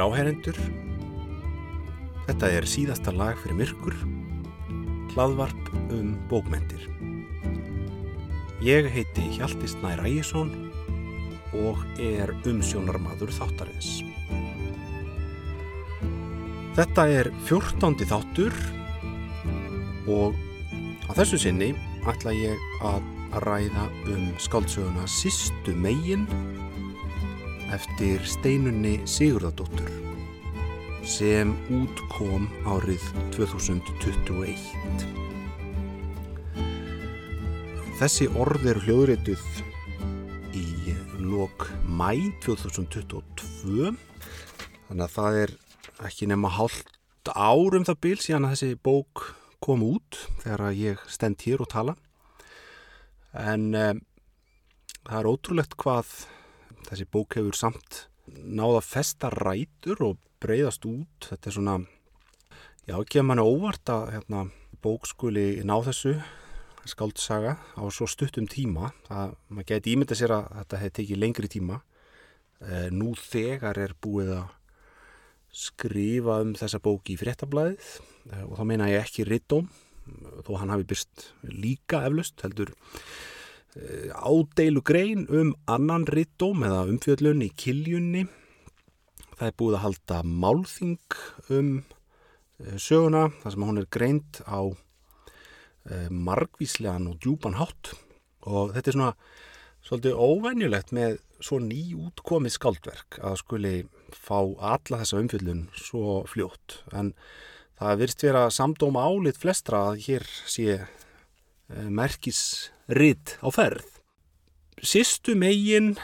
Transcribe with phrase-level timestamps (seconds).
[0.00, 0.58] Góðir áherendur,
[2.24, 3.96] þetta er síðasta lag fyrir myrkur,
[5.12, 6.86] hlaðvarp um bókmentir.
[8.64, 10.54] Ég heiti Hjalti Snær Ægjesson
[11.52, 13.90] og er umsjónarmadur þáttarins.
[16.80, 18.56] Þetta er fjórtándi þáttur
[20.08, 20.32] og
[21.12, 21.74] á þessu sinni
[22.08, 23.04] ætla ég að
[23.44, 26.24] ræða um skáldsöguna Sistu megin
[27.74, 29.90] eftir steinunni Sigurðardóttur
[31.06, 33.02] sem út kom árið
[33.34, 35.06] 2021.
[38.00, 39.44] Þessi orð er hljóðréttuð
[40.56, 43.92] í lok mæ 2022
[44.88, 45.54] þannig að það er
[46.08, 46.96] ekki nema hálft
[47.30, 49.26] árum það bil síðan að þessi bók
[49.62, 51.96] kom út þegar ég stend hér og tala
[53.36, 54.00] en um,
[55.06, 56.14] það er ótrúlegt hvað
[56.88, 61.28] þessi bók hefur samt náða festa rætur og breyðast út.
[61.28, 61.76] Þetta er svona
[62.86, 64.44] já, ekki að mann er óvart að hérna,
[64.84, 66.14] bók skuli ná þessu
[66.88, 68.92] skáldsaga á svo stuttum tíma.
[69.12, 71.82] Að maður geti ímynda sér að þetta hefði tekið lengri tíma.
[72.60, 74.48] E, nú þegar er búið að
[75.50, 77.86] skrifa um þessa bók í fréttablaðið
[78.30, 79.68] e, og þá meina ég ekki rittóm
[80.46, 82.72] þó hann hafi byrst líka eflust heldur
[83.76, 88.26] ádeilu grein um annan rittóm eða umfjöllun í kiljunni.
[89.38, 91.18] Það er búið að halda málþing
[91.54, 94.60] um eh, söguna þar sem hún er greint á
[95.88, 97.94] eh, margvíslegan og djúpan hátt
[98.44, 99.14] og þetta er svona
[99.86, 103.74] svolítið óvenjulegt með svo ný útkomið skaldverk að skuli
[104.12, 107.14] fá alla þessa umfjöllun svo fljótt en
[107.80, 110.82] það virst vera samdóma álit flestra að hér sé
[111.70, 113.86] merkisrit á ferð.
[114.80, 115.94] Sistu megin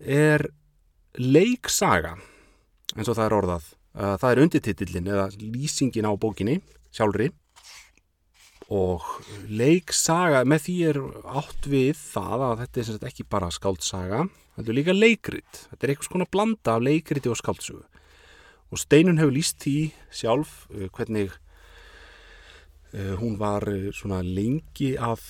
[0.00, 0.46] er
[1.18, 2.14] leiksaga,
[2.96, 3.68] eins og það er orðað.
[3.92, 6.60] Það er undirtitillin eða lýsingin á bókinni
[6.94, 7.32] sjálfri
[8.70, 9.02] og
[9.50, 14.20] leiksaga, með því er átt við það að þetta er ekki bara skáldsaga,
[14.54, 15.62] þetta er líka leikrit.
[15.72, 17.82] Þetta er eitthvað svona blanda af leikriti og skáldsögu.
[18.70, 21.34] Og Steinun hefur líst því sjálf hvernig
[22.92, 25.22] hún var svona lengi að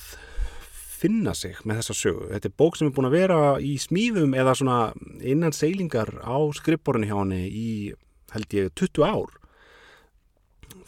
[1.01, 2.29] finna sig með þessa sögu.
[2.29, 4.79] Þetta er bók sem er búin að vera í smíðum eða svona
[5.25, 7.69] innan seilingar á skrippborinu hjá henni í
[8.33, 9.37] held ég 20 ár.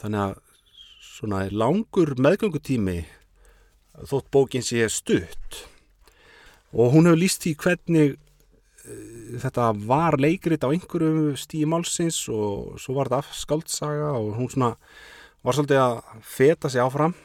[0.01, 0.35] Þannig að
[1.13, 2.99] svona langur meðgöngutími
[4.09, 5.63] þótt bókin sé stutt
[6.73, 8.15] og hún hefur líst í hvernig
[9.39, 14.73] þetta var leikrit á einhverju stíi málsins og svo var þetta skaldsaga og hún svona
[15.43, 17.15] var svolítið að feta sig áfram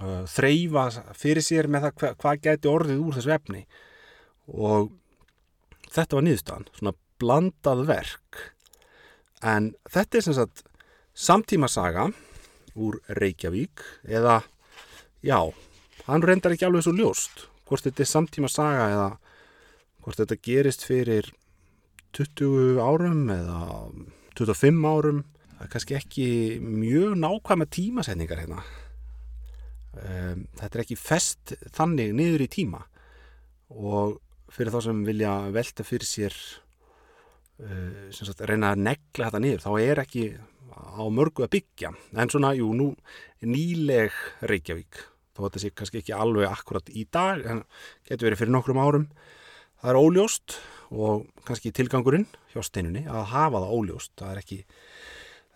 [0.00, 0.84] uh, þreyfa
[1.16, 3.64] fyrir sér með það hva, hvað gæti orðið úr þessu efni.
[4.52, 4.92] Og
[5.94, 8.44] þetta var nýðustan, svona blandað verk.
[9.44, 10.64] En þetta er sem sagt
[11.14, 12.08] samtíma saga
[12.74, 14.40] úr Reykjavík eða
[15.22, 15.38] já,
[16.08, 19.10] hann reyndar ekki alveg svo ljóst hvort þetta er samtíma saga eða
[20.04, 21.30] hvort þetta gerist fyrir
[22.16, 23.60] 20 árum eða
[24.38, 25.22] 25 árum
[25.64, 26.24] það er kannski ekki
[26.60, 28.64] mjög nákvæma tímasetningar hérna.
[29.94, 32.82] Um, þetta er ekki fest þannig niður í tíma.
[33.72, 34.18] Og
[34.52, 36.36] fyrir þá sem vilja velta fyrir sér
[37.64, 40.26] uh, sagt, reyna að negla þetta niður þá er ekki
[40.74, 41.94] á mörgu að byggja.
[42.12, 42.92] En svona, jú, nú
[43.40, 44.12] nýleg
[44.44, 45.00] Reykjavík
[45.34, 47.64] þó þetta sé kannski ekki alveg akkurat í dag en
[48.04, 49.06] getur verið fyrir nokkrum árum
[49.80, 50.58] það er óljóst
[50.94, 54.12] og kannski tilgangurinn hjá steinunni að hafa það óljóst.
[54.20, 54.60] Það er ekki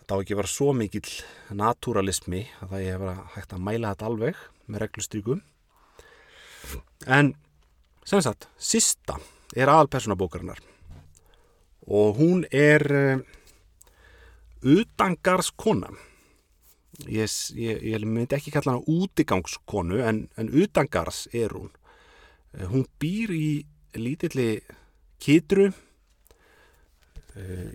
[0.09, 1.11] þetta á ekki að vera svo mikill
[1.53, 5.41] naturalismi að það er að hægt að mæla þetta alveg með reglustrykum
[7.13, 7.35] en
[8.09, 9.19] sem sagt, Sista
[9.53, 10.63] er aðalpersonabókarinnar
[11.93, 13.21] og hún er uh,
[14.65, 15.93] utangarskona
[17.05, 17.29] ég,
[17.61, 21.69] ég, ég myndi ekki kalla hana útigangskonu en, en utangars er hún.
[22.57, 23.51] Uh, hún býr í
[23.93, 24.65] lítilli
[25.21, 25.77] kitru uh,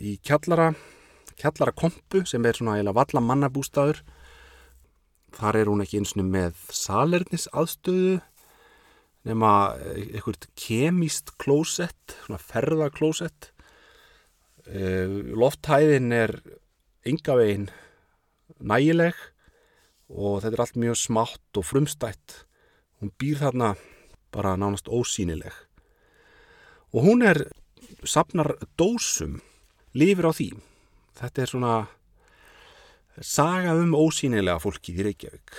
[0.01, 0.73] í kjallara
[1.43, 3.99] kjallara kompu sem er svona eða valla mannabústaður.
[5.33, 8.21] Þar er hún ekki eins og með salernis aðstöðu
[9.27, 9.51] nema
[9.95, 13.51] einhvert kemist klósett, svona ferðaklósett.
[14.63, 16.37] Lofthæðin er
[17.07, 17.69] yngavegin
[18.63, 19.17] nægileg
[20.13, 22.43] og þetta er allt mjög smátt og frumstætt.
[22.99, 23.73] Hún býr þarna
[24.31, 25.53] bara nánast ósýnileg.
[26.93, 27.49] Og hún er
[28.05, 29.41] sapnar dósum
[29.97, 30.51] lifir á því
[31.23, 31.75] þetta er svona
[33.21, 35.55] saga um ósýnilega fólkið í Reykjavík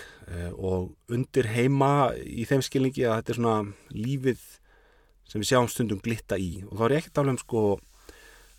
[0.58, 3.58] og undir heima í þeim skilningi að þetta er svona
[3.94, 4.44] lífið
[5.30, 7.64] sem við sjáum stundum glitta í og þá er ég ekki að tala um sko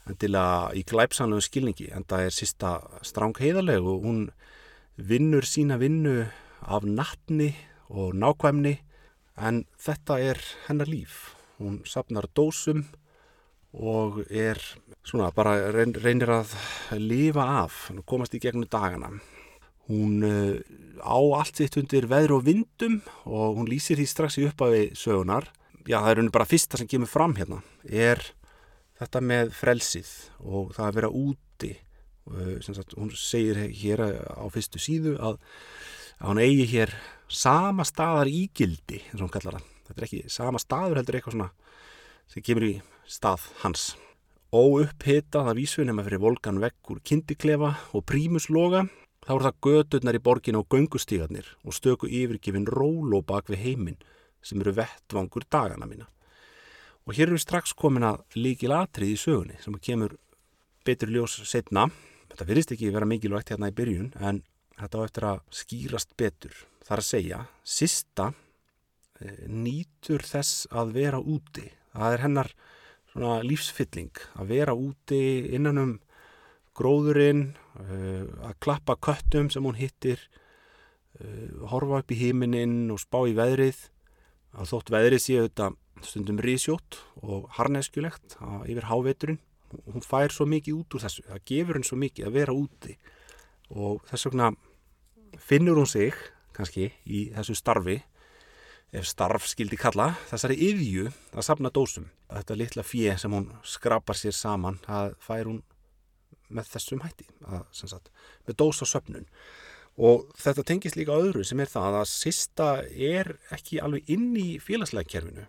[0.05, 2.71] endilega í glæpsanlegu skilningi en það er sista
[3.05, 4.19] stráng heiðarleg og hún
[4.95, 6.25] vinnur sína vinnu
[6.61, 7.51] af nattni
[7.89, 8.77] og nákvæmni
[9.35, 11.35] en þetta er hennar líf.
[11.59, 12.85] Hún sapnar dósum
[13.75, 14.59] og er
[15.05, 16.53] svona bara reynir að
[16.99, 19.11] lifa af, komast í gegnum dagana.
[19.85, 20.57] Hún uh,
[21.05, 25.51] á allt sitt undir veður og vindum og hún lýsir því strax í upphafi sögunar.
[25.85, 28.23] Já, það er bara fyrsta sem kemur fram hérna, er
[28.99, 31.71] þetta með frelsið og það að vera úti
[32.31, 35.37] uh, sagt, hún segir hér á fyrstu síðu að,
[36.17, 36.95] að hún eigi hér
[37.27, 41.37] sama staðar ígildi eins og hún kallar það þetta er ekki sama staður heldur eitthvað
[41.37, 41.51] svona
[42.31, 42.73] sem kemur í
[43.09, 43.91] stað hans
[44.55, 48.87] óupphita það vísunum að fyrir volkan vekkur kindiklefa og prímusloga
[49.25, 53.63] þá er það gödurnar í borgin og göngustígarnir og stöku yfirgifin ról og bak við
[53.67, 54.03] heiminn
[54.45, 56.09] sem eru vettvangur dagana mína
[57.05, 60.15] Og hér eru við strax komin að líkil atrið í sögunni sem kemur
[60.85, 61.85] betur ljós setna.
[62.31, 64.41] Þetta virðist ekki vera mikilvægt hérna í byrjun en
[64.79, 66.55] þetta á eftir að skýrast betur.
[66.85, 68.31] Það er að segja, sista
[69.21, 71.67] e, nýtur þess að vera úti.
[71.93, 72.51] Það er hennar
[73.15, 75.93] lífsfylling að vera úti innan um
[76.75, 77.99] gróðurinn, e,
[78.43, 80.19] að klappa köttum sem hún hittir,
[81.19, 83.89] e, horfa upp í hímininn og spá í veðrið.
[84.55, 85.71] Að þótt veðrið séu þetta
[86.03, 88.35] stundum risjótt og harneskjulegt
[88.67, 89.39] yfir háveturinn
[89.83, 92.95] hún fær svo mikið út úr þessu það gefur henn svo mikið að vera úti
[93.73, 94.51] og þess vegna
[95.41, 96.17] finnur hún sig
[96.55, 97.97] kannski í þessu starfi
[98.95, 102.09] ef starf skildi kalla þessari yðju að sapna dósum.
[102.31, 105.61] Þetta litla fjö sem hún skrapar sér saman það fær hún
[106.53, 108.11] með þessum hætti að, sagt,
[108.45, 109.25] með dós og söpnun
[109.95, 114.57] og þetta tengist líka öðru sem er það að sista er ekki alveg inn í
[114.59, 115.45] félagslega kerfinu.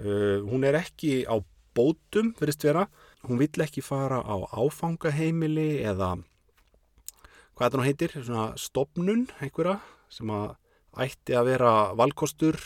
[0.00, 1.36] Uh, hún er ekki á
[1.76, 2.86] bótum, verðist vera.
[3.26, 6.16] Hún vill ekki fara á áfangaheimili eða
[7.54, 9.76] hvað þetta nú heitir, svona stopnun einhverja
[10.10, 10.54] sem að
[11.04, 12.56] ætti að vera valkostur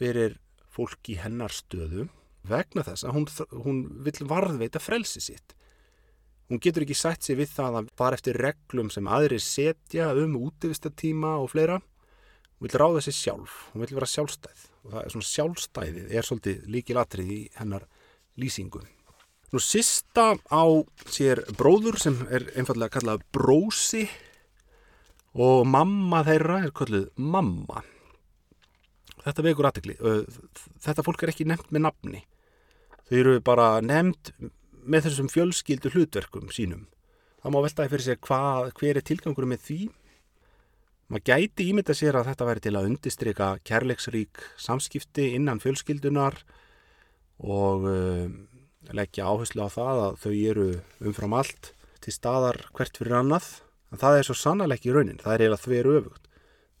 [0.00, 0.38] fyrir
[0.70, 2.08] fólk í hennar stöðu
[2.48, 3.26] vegna þess að hún,
[3.64, 5.54] hún vill varðveita frelsi sitt.
[6.50, 10.38] Hún getur ekki sætt sér við það að fara eftir reglum sem aðri setja um
[10.40, 11.78] útivistatíma og fleira.
[12.58, 16.26] Hún vill ráða sér sjálf, hún vill vera sjálfstæð og það er svona sjálfstæðið er
[16.26, 17.86] svolítið líkilatrið í hennar
[18.40, 18.82] lýsingu.
[19.50, 20.64] Nú sista á
[21.10, 24.04] sér bróður sem er einfallega kallað brósi
[25.34, 27.82] og mamma þeirra er kallið mamma.
[29.24, 29.96] Þetta vekur aðtegli.
[30.80, 32.24] Þetta fólk er ekki nefnt með nafni.
[33.08, 34.32] Þau eru bara nefnt
[34.80, 36.86] með þessum fjölskyldu hlutverkum sínum.
[37.40, 39.80] Það má veltaði fyrir sér hvað, hver er tilgangur með því
[41.10, 46.36] Maður gæti ímynda sér að þetta væri til að undistrika kærleiksrík samskipti innan fjölskyldunar
[47.42, 47.88] og
[48.94, 50.66] leggja áherslu á það að þau eru
[51.10, 51.72] umfram allt
[52.04, 53.48] til staðar hvert fyrir annað.
[53.90, 56.30] En það er svo sannlega ekki raunin, það er eiginlega þver öfugt.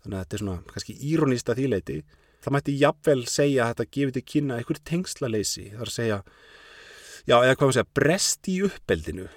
[0.04, 1.98] Þannig að þetta er svona kannski írónista þýleiti.
[2.40, 5.66] Það mætti jafnvel segja að þetta gefið til kynna einhver tengslaleysi.
[5.74, 6.18] Það er að segja,
[7.28, 9.28] já eða hvað maður segja, brest í uppeldinu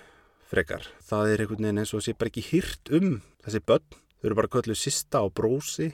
[0.53, 0.87] frekar.
[1.03, 4.39] Það er einhvern veginn eins og sé bara ekki hyrt um þessi börn þau eru
[4.39, 5.89] bara kölluð sista á brósi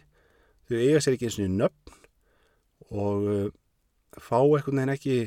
[0.69, 1.95] þau eiga sér ekki eins og nöfn
[2.89, 3.49] og uh,
[4.21, 5.17] fá eitthvað neina ekki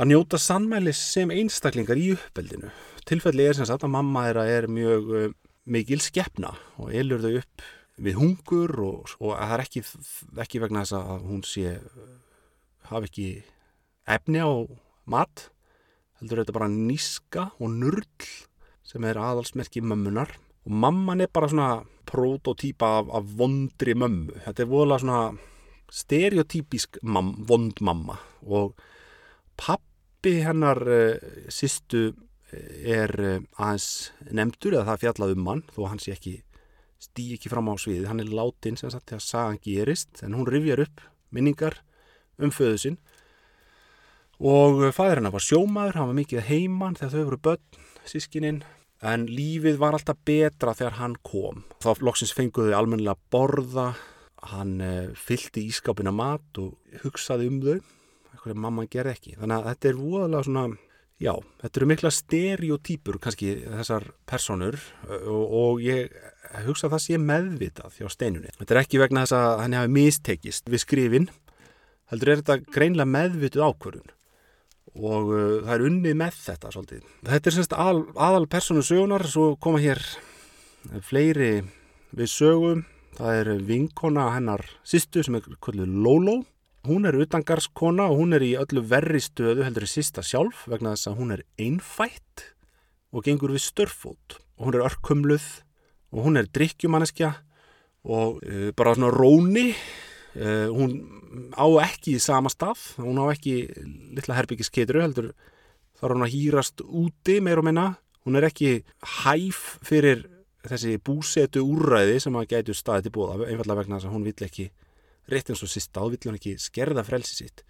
[0.00, 2.70] að njóta sannmælis sem einstaklingar í uppeldinu
[3.08, 5.28] tilfelli er sem sagt að mamma þeirra er mjög uh,
[5.66, 7.66] mikil skeppna og elur þau upp
[8.00, 9.84] við hungur og, og það er ekki,
[10.44, 11.74] ekki vegna þess að hún sé
[12.90, 13.28] hafi ekki
[14.10, 14.50] efni á
[15.10, 15.50] mat
[16.20, 18.30] heldur þetta bara níska og nurl
[18.86, 20.32] sem er aðalsmerki mömmunar
[20.66, 21.70] og mamman er bara svona
[22.10, 24.34] prototýpa af, af vondri mömmu.
[24.44, 25.20] Þetta er voðalega svona
[25.90, 28.18] stereotypísk mam, vond mamma.
[28.42, 28.74] Og
[29.60, 32.10] pappi hennar uh, eh, sýstu
[32.52, 36.40] eh, er uh, aðeins nefndur eða það fjallað um hann þó hann sé ekki
[37.00, 40.48] stí ekki fram á sviði, hann er látin sem sagt þegar sagan gerist en hún
[40.48, 41.00] rifjar upp
[41.32, 41.80] minningar
[42.40, 43.00] um föðu sinn
[44.40, 48.62] og fæður hennar var sjómaður, hann var mikið heimann þegar þau voru börn, sískininn
[49.04, 51.64] en lífið var alltaf betra þegar hann kom.
[51.80, 53.90] Þá loksins fenguðu almennilega borða,
[54.50, 57.78] hann uh, fyllti ískápina mat og hugsaði um þau,
[58.32, 59.36] eitthvað mamma gerði ekki.
[59.40, 60.64] Þannig að þetta er voðalega svona,
[61.20, 64.80] já, þetta eru mikla stereotýpur kannski þessar personur
[65.20, 66.12] og, og ég
[66.66, 68.54] hugsa að það sé meðvitað hjá steinunni.
[68.58, 71.28] Þetta er ekki vegna þess að hann hafi mistekist við skrifin,
[72.10, 74.16] heldur er þetta greinlega meðvituð ákvörðun.
[74.98, 77.04] Og uh, það er unnið með þetta svolítið.
[77.28, 80.02] Þetta er semst aðal, aðal personu sögunar, svo koma hér
[81.06, 81.52] fleiri
[82.16, 82.84] við sögum,
[83.18, 86.40] það er vinkona hennar sýstu sem er kvöldið Lóló.
[86.88, 90.94] Hún er utangarskona og hún er í öllu verri stöðu heldur í sista sjálf vegna
[90.94, 92.46] þess að hún er einfætt
[93.12, 94.38] og gengur við störfót.
[94.56, 95.48] Og hún er örkumluð
[96.10, 97.32] og hún er drikkjumanneskja
[98.10, 99.70] og uh, bara svona róni.
[100.30, 100.92] Uh, hún
[101.54, 103.64] á ekki í sama stað, hún á ekki
[104.16, 105.32] litla herbyggisketru heldur
[106.00, 107.88] þar hún að hýrast úti meir og minna.
[108.24, 108.82] Hún er ekki
[109.22, 110.26] hæf fyrir
[110.66, 114.46] þessi búsetu úrræði sem að gætu staði til bóða einfallega vegna þess að hún vill
[114.46, 114.66] ekki
[115.30, 117.64] rétt eins og sista, þá vill hún ekki skerða frelsi sitt.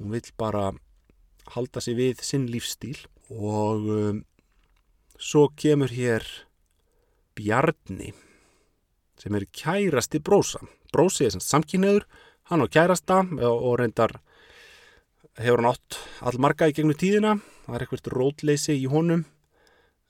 [0.00, 0.70] Hún vill bara
[1.54, 2.98] halda sig við sinn lífstíl
[3.30, 4.22] og um,
[5.18, 6.24] svo kemur hér
[7.36, 8.12] Bjarni
[9.20, 10.60] sem er kærasti brósa.
[10.92, 12.06] Brósi er sem samkynniður
[12.50, 14.18] hann á kærasta og reyndar
[15.36, 17.36] hefur hann átt allmarga í gegnum tíðina.
[17.66, 19.24] Það er eitthvað rótleysi í honum.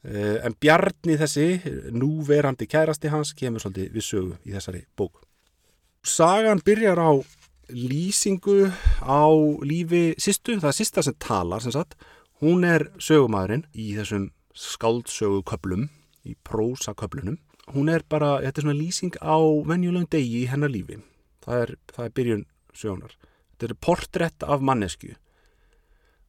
[0.06, 1.46] Eh, en Bjarni þessi,
[1.90, 5.24] núverandi kærasti hans, kemur svolítið við sögu í þessari bók.
[6.06, 7.10] Sagan byrjar á
[7.74, 8.70] lýsingu
[9.02, 9.26] á
[9.66, 11.96] lífi sýstu, það er sýsta sem talar sem sagt.
[12.38, 15.88] Hún er sögumæðurinn í þessum skáldsöguköplum,
[16.26, 17.38] í prósaköplunum.
[17.74, 21.00] Hún er bara, þetta er svona lýsing á venjulegum degi í hennar lífi.
[21.46, 22.44] Það er, það er byrjun
[22.76, 23.16] sögunar.
[23.54, 25.14] Þetta er portrétt af mannesku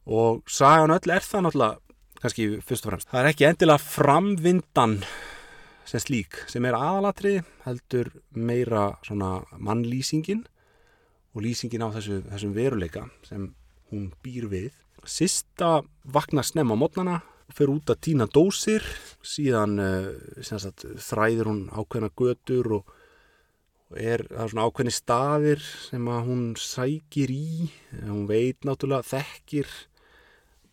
[0.08, 1.88] og sagan öll er það náttúrulega
[2.22, 3.10] kannski fyrst og fremst.
[3.12, 4.94] Það er ekki endilega framvindan
[5.88, 10.46] sem slík sem er aðalatrið heldur meira svona mannlýsingin
[11.36, 13.52] og lýsingin á þessu, þessum veruleika sem
[13.92, 14.72] hún býr við.
[15.08, 17.20] Sista vaknar snem á mótnana
[17.54, 18.84] fer út að týna dósir
[19.26, 22.96] síðan uh, sagt, þræðir hún ákveðna götur og,
[23.96, 27.70] er það svona ákveðni staðir sem að hún sækir í
[28.02, 29.70] hún veit náttúrulega þekkir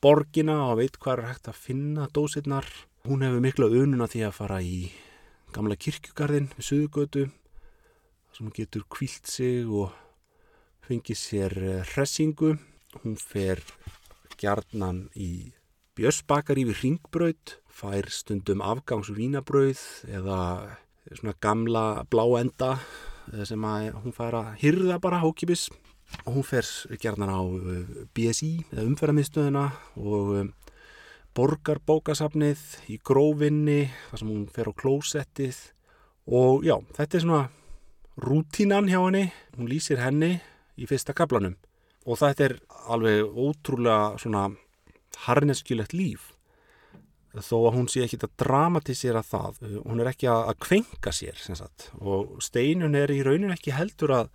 [0.03, 2.67] borgina og veit hvað er hægt að finna dósirnar.
[3.07, 4.79] Hún hefur mikla önuna því að fara í
[5.55, 7.25] gamla kirkjugarðin við Suðugötu
[8.35, 9.95] sem hún getur kvílt sig og
[10.85, 11.55] fengið sér
[11.95, 12.57] hressingu.
[13.05, 13.63] Hún fer
[14.41, 15.55] gjarnan í
[15.95, 20.39] björsbakari við ringbröð, fær stundum afgangsvínabröð eða
[21.11, 22.77] svona gamla bláenda
[23.49, 25.69] sem hún fær að hyrða bara hókipis
[26.25, 26.69] og hún fer
[27.01, 29.65] gerðan á uh, BSI eða umferðarmiðstöðuna
[29.99, 30.51] og um,
[31.35, 32.63] borgar bókasafnið
[32.93, 35.57] í grófinni þar sem hún fer á klósettið.
[36.31, 37.43] Og já, þetta er svona
[38.23, 39.25] rútínan hjá henni.
[39.59, 40.37] Hún lýsir henni
[40.79, 41.59] í fyrsta kaplanum
[42.05, 42.55] og þetta er
[42.93, 44.47] alveg ótrúlega svona
[45.25, 46.34] harneskjulegt líf
[47.43, 51.41] þó að hún sé ekki að dramatisera það hún er ekki að kvenka sér
[52.01, 54.29] og steinun er í rauninu ekki heldur að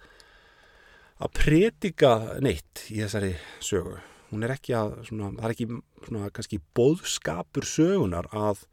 [1.20, 2.14] að predika
[2.44, 3.98] neitt í þessari sögu.
[4.30, 5.68] Hún er ekki að, svona, það er ekki
[6.06, 8.64] svona kannski bóðskapur sögunar að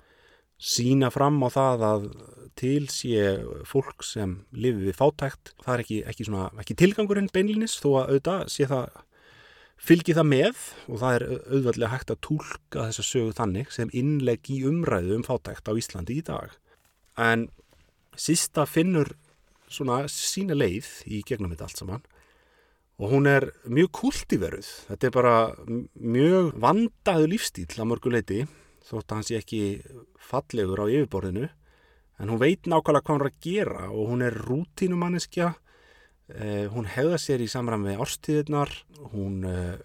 [0.57, 2.07] sína fram á það að
[2.57, 3.25] til sé
[3.69, 5.55] fólk sem lifi við fátækt.
[5.65, 9.03] Það er ekki, ekki, svona, ekki tilgangurinn beinlinis þó að auðvitað sé það
[9.77, 14.51] fylgi það með og það er auðvitað hægt að tólka þessa sögu þannig sem innlegg
[14.53, 16.55] í umræðu um fátækt á Íslandi í dag.
[17.17, 17.49] En
[18.17, 19.13] sísta finnur
[19.69, 22.07] svona sína leið í gegnum þetta allt saman
[22.97, 25.35] og hún er mjög kultiveruð þetta er bara
[26.01, 28.41] mjög vandaðu lífstíl að mörguleiti
[28.87, 29.63] þótt að hans er ekki
[30.23, 31.49] fallegur á yfirborðinu
[32.17, 35.53] en hún veit nákvæmlega hvað hún er að gera og hún er rútínumanniskja
[36.35, 38.73] eh, hún hefða sér í samræm með árstíðirnar
[39.13, 39.77] hún eh,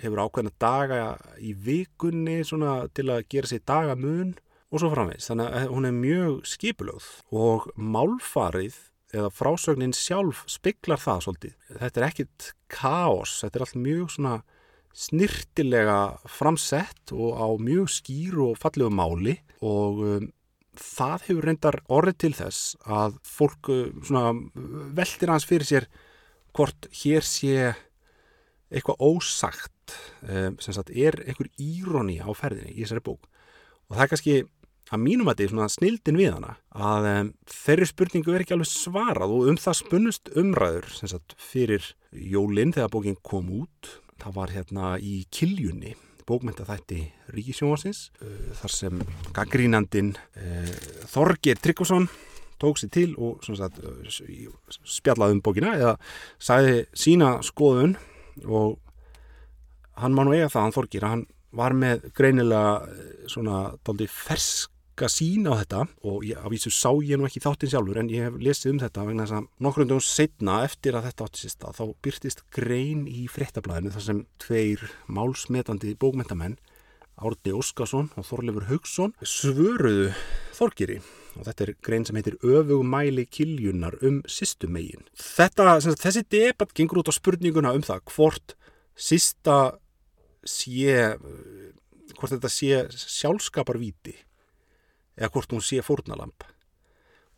[0.00, 1.00] hefur ákveðna daga
[1.40, 4.36] í vikunni til að gera sér dagamun
[4.70, 8.78] og svo framvegs þannig að hún er mjög skipulögð og málfarið
[9.10, 11.54] eða frásögnin sjálf spiklar það svolítið.
[11.80, 14.12] Þetta er ekkit káos, þetta er allt mjög
[15.00, 20.28] snirtilega framsett og á mjög skýr og fallegu máli og um,
[20.80, 24.40] það hefur reyndar orðið til þess að fólk um,
[24.96, 25.88] veldir hans fyrir sér
[26.56, 27.72] hvort hér sé
[28.70, 33.28] eitthvað ósagt um, sem sagt er einhver íróni á ferðinni í þessari bók.
[33.90, 34.36] Og það er kannski
[34.90, 38.70] að mínum að þetta er snildin við hana að um, þeirri spurningu er ekki alveg
[38.70, 43.98] svarað og um það spunnust umræður sagt, fyrir jólinn þegar bókin kom út.
[44.20, 45.94] Það var hérna í Kiljunni
[46.30, 47.00] bókmyndaþætti
[47.34, 49.02] Ríkisjónvarsins uh, þar sem
[49.36, 50.74] gaggrínandin uh,
[51.10, 52.08] Þorgir Tryggvason
[52.60, 55.96] tók sér til og sagt, uh, spjallaði um bókina eða
[56.38, 57.96] sæði sína skoðun
[58.46, 58.78] og
[60.00, 64.70] hann má nú eiga það, hann Þorgir, hann var með greinilega svona daldi fersk
[65.00, 68.10] marga sín á þetta og ég, af þessu sá ég nú ekki þáttinn sjálfur en
[68.12, 71.72] ég hef lesið um þetta vegna þess að nokkrundum setna eftir að þetta átti sérsta
[71.72, 76.58] þá byrtist grein í frettablaðinu þar sem tveir málsmetandi bókmentamenn
[77.16, 80.12] Árni Óskarsson og Þorleifur Haugsson svöruðu
[80.56, 81.00] Þorgiri
[81.38, 85.06] og þetta er grein sem heitir öfugmæli kiljunar um sýstumegin.
[85.16, 88.56] Þessi debatt gengur út á spurninguna um það hvort
[89.00, 89.78] sýsta
[90.44, 91.14] sé,
[92.18, 94.20] hvort þetta sé sjálfskaparvíti
[95.20, 96.46] eða hvort hún sé fórnalamp.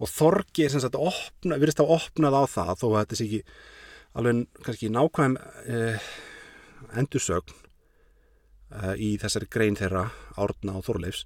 [0.02, 3.26] Og Þorgi er sem sagt opna, virðist að opnað á það þó að þetta sé
[3.28, 3.42] ekki
[4.18, 5.36] alveg kannski nákvæm
[5.66, 6.08] eh,
[6.98, 7.54] endursögn
[8.72, 10.08] uh, í þessari grein þeirra
[10.40, 11.24] Árna og Þorleifs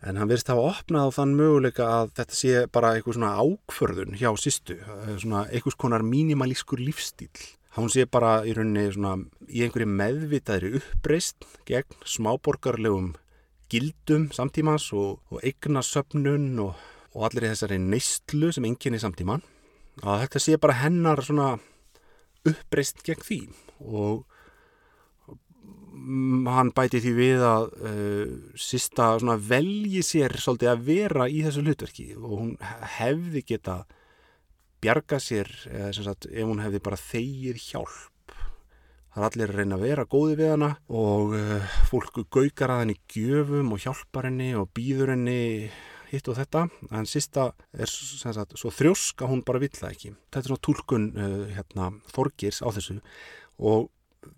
[0.00, 4.16] en hann verðist hafa opnað á þann möguleika að þetta sé bara eitthvað svona ákförðun
[4.20, 7.32] hjá sýstu, uh, svona eitthvað konar mínimalískur lífstíl
[7.76, 9.16] hann sé bara í rauninni svona
[9.48, 13.12] í einhverju meðvitaðri uppreist gegn smáborgarlegum
[13.70, 16.74] gildum samtímans og, og eignasöpnun og,
[17.14, 19.44] og allir þessari neistlu sem enginn er samtíman
[20.00, 21.52] að þetta sé bara hennar svona
[22.48, 23.40] uppreist gegn því
[23.84, 24.26] og
[26.00, 32.06] hann bæti því við að uh, sista velji sér svolítið að vera í þessu hlutverki
[32.16, 32.52] og hún
[32.96, 33.82] hefði geta
[34.80, 38.19] bjarga sér eða, sagt, ef hún hefði bara þegið hjálp
[39.10, 42.82] það er allir að reyna að vera góði við hana og uh, fólku gaukar að
[42.84, 45.40] henni gjöfum og hjálpar henni og býður henni
[46.10, 46.66] hitt og þetta.
[46.96, 50.12] En sista er sagt, svo þrjósk að hún bara vill það ekki.
[50.30, 52.98] Þetta er svona tólkun uh, hérna, Þorgirs á þessu.
[53.60, 53.88] Og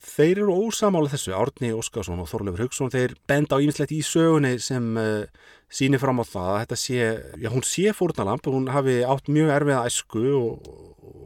[0.02, 4.54] þeir eru ósamála þessu, Árni Óskarsson og Þorleifur Haugsson, þeir benda á ímislegt í sögunni
[4.62, 5.24] sem uh,
[5.72, 7.10] sýnir fram á það að þetta sé,
[7.40, 10.72] já hún sé fórnalamp, hún hafi átt mjög erfiða æsku og,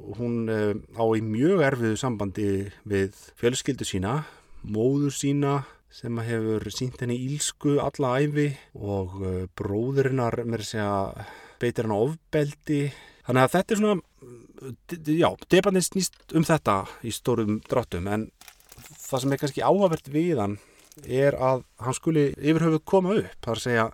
[0.06, 2.50] og hún uh, á í mjög erfiðu sambandi
[2.86, 4.20] við fjölskyldu sína,
[4.62, 5.56] móður sína
[5.96, 11.96] sem hefur sínt henni ílsku alla æfi og uh, bróðurinnar með þess að beitir hann
[11.96, 12.80] ofbeldi.
[13.26, 14.02] Þannig að þetta er svona
[15.16, 18.28] já, debatinn snýst um þetta í stórum dráttum en
[19.06, 20.58] það sem er kannski áhagvert við hann
[21.04, 23.86] er að hann skuli yfirhauðu koma upp þar að segja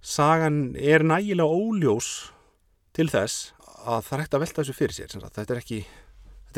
[0.00, 2.30] sagan er nægilega óljós
[2.96, 3.52] til þess
[3.84, 5.80] að það er hægt að velta þessu fyrir sér þetta er ekki,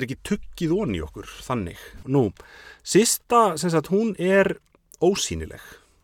[0.05, 1.81] ekki tuggið onni okkur þannig.
[2.07, 2.31] Nú,
[2.83, 4.57] sista sagt hún er
[5.03, 5.63] ósýnileg.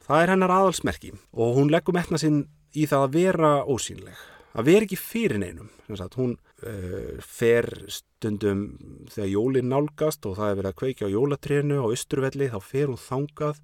[0.08, 4.26] Það er hennar aðalsmerki og hún leggur metna sinn í það að vera ósýnileg.
[4.58, 5.68] Að vera ekki fyrir neinum
[6.18, 6.32] hún
[6.66, 8.62] uh, fer stundum
[9.12, 12.90] þegar jólinn nálgast og það er verið að kveikja á jólatrénu á Östurvelli þá fer
[12.90, 13.60] hún þangað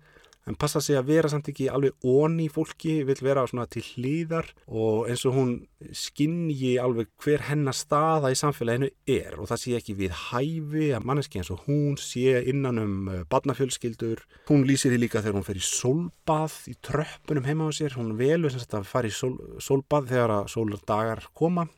[0.49, 4.51] en passa sig að vera samt ekki alveg onni fólki, vil vera svona til hlýðar
[4.69, 5.53] og eins og hún
[5.97, 11.07] skinnji alveg hver hennar staða í samfélaginu er og það sé ekki við hæfi að
[11.09, 14.25] manneski eins og hún sé innan um uh, barnafjölskyldur.
[14.51, 18.17] Hún lýsir því líka þegar hún fer í solbað í tröppunum heima á sér, hún
[18.21, 21.69] velur sem sagt að fara í sol, solbað þegar að sólardagar koma.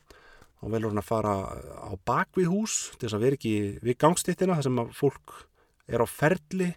[0.65, 1.35] Og velur hún að fara
[1.87, 5.35] á bakvið hús til þess að vera ekki við gangstittina þar sem að fólk
[5.87, 6.73] er á ferli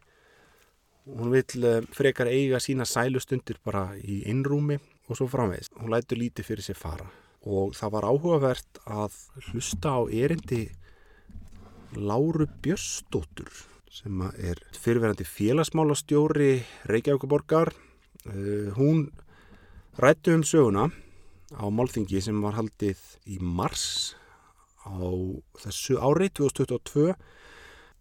[1.17, 4.77] hún vil eh, frekar eiga sína sælustundir bara í innrúmi
[5.09, 5.73] og svo framvegist.
[5.79, 7.09] Hún lætur lítið fyrir sér fara
[7.49, 9.15] og það var áhugavert að
[9.49, 10.67] hlusta á erindi
[11.95, 13.49] Láru Björstóttur
[13.89, 16.59] sem er fyrirverandi félagsmálastjóri
[16.91, 17.71] Reykjavíkuborgar.
[18.27, 19.07] Uh, hún
[19.97, 20.89] rættu um söguna
[21.55, 24.15] á málþingi sem var haldið í mars
[24.85, 24.93] á
[25.63, 27.15] þessu ári 2022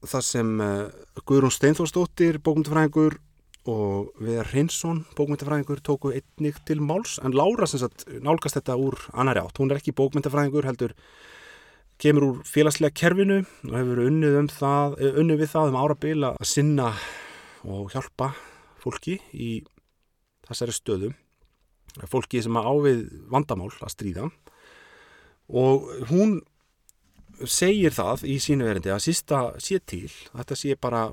[0.07, 0.91] þar sem uh,
[1.27, 3.19] Guðrún Steinforsdóttir, bókmyndafræðingur
[3.69, 8.97] og Viðar Hinsson, bókmyndafræðingur, tóku einnig til máls en Lára sem sagt nálgast þetta úr
[9.13, 9.59] annari átt.
[9.59, 10.95] Hún er ekki bókmyndafræðingur heldur
[11.99, 16.35] kemur úr félagslega kerfinu og hefur unnið, um það, eh, unnið við það um árabila
[16.39, 16.93] að sinna
[17.67, 18.35] og hjálpa
[18.79, 19.65] fólki í
[20.47, 21.15] þessari stöðu.
[22.07, 23.01] Fólki sem að ávið
[23.33, 24.31] vandamál að stríða
[25.49, 26.39] og hún
[27.47, 31.09] segir það í sínu verindi að sísta sé til, þetta sé bara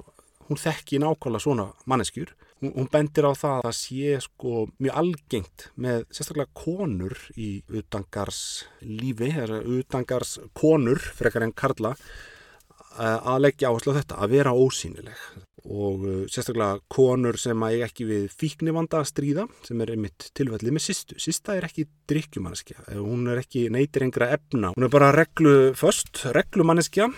[0.47, 2.33] hún þekki nákvæmlega svona manneskjur.
[2.61, 7.49] Hún, hún bendir á það að það sé sko mjög algengt með sérstaklega konur í
[7.81, 8.39] utangars
[8.81, 14.55] lífi, eða utangars konur frekar en karla eh, að leggja áherslu á þetta, að vera
[14.55, 15.25] ósýnileg
[15.65, 20.29] og uh, sérstaklega konur sem að eiga ekki við fíknivanda að stríða sem er einmitt
[20.37, 21.17] tilfellið með sýstu.
[21.21, 27.09] Sýsta er ekki drikkjumanneskja, hún er ekki neytir engra efna, hún er bara regluföst, reglumanneskja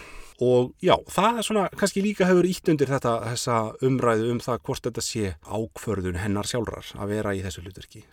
[0.43, 4.59] og já, það er svona, kannski líka hefur ítt undir þetta, þessa umræðu um það
[4.69, 8.03] hvort þetta sé ákförðun hennar sjálfrar að vera í þessu hlutverki.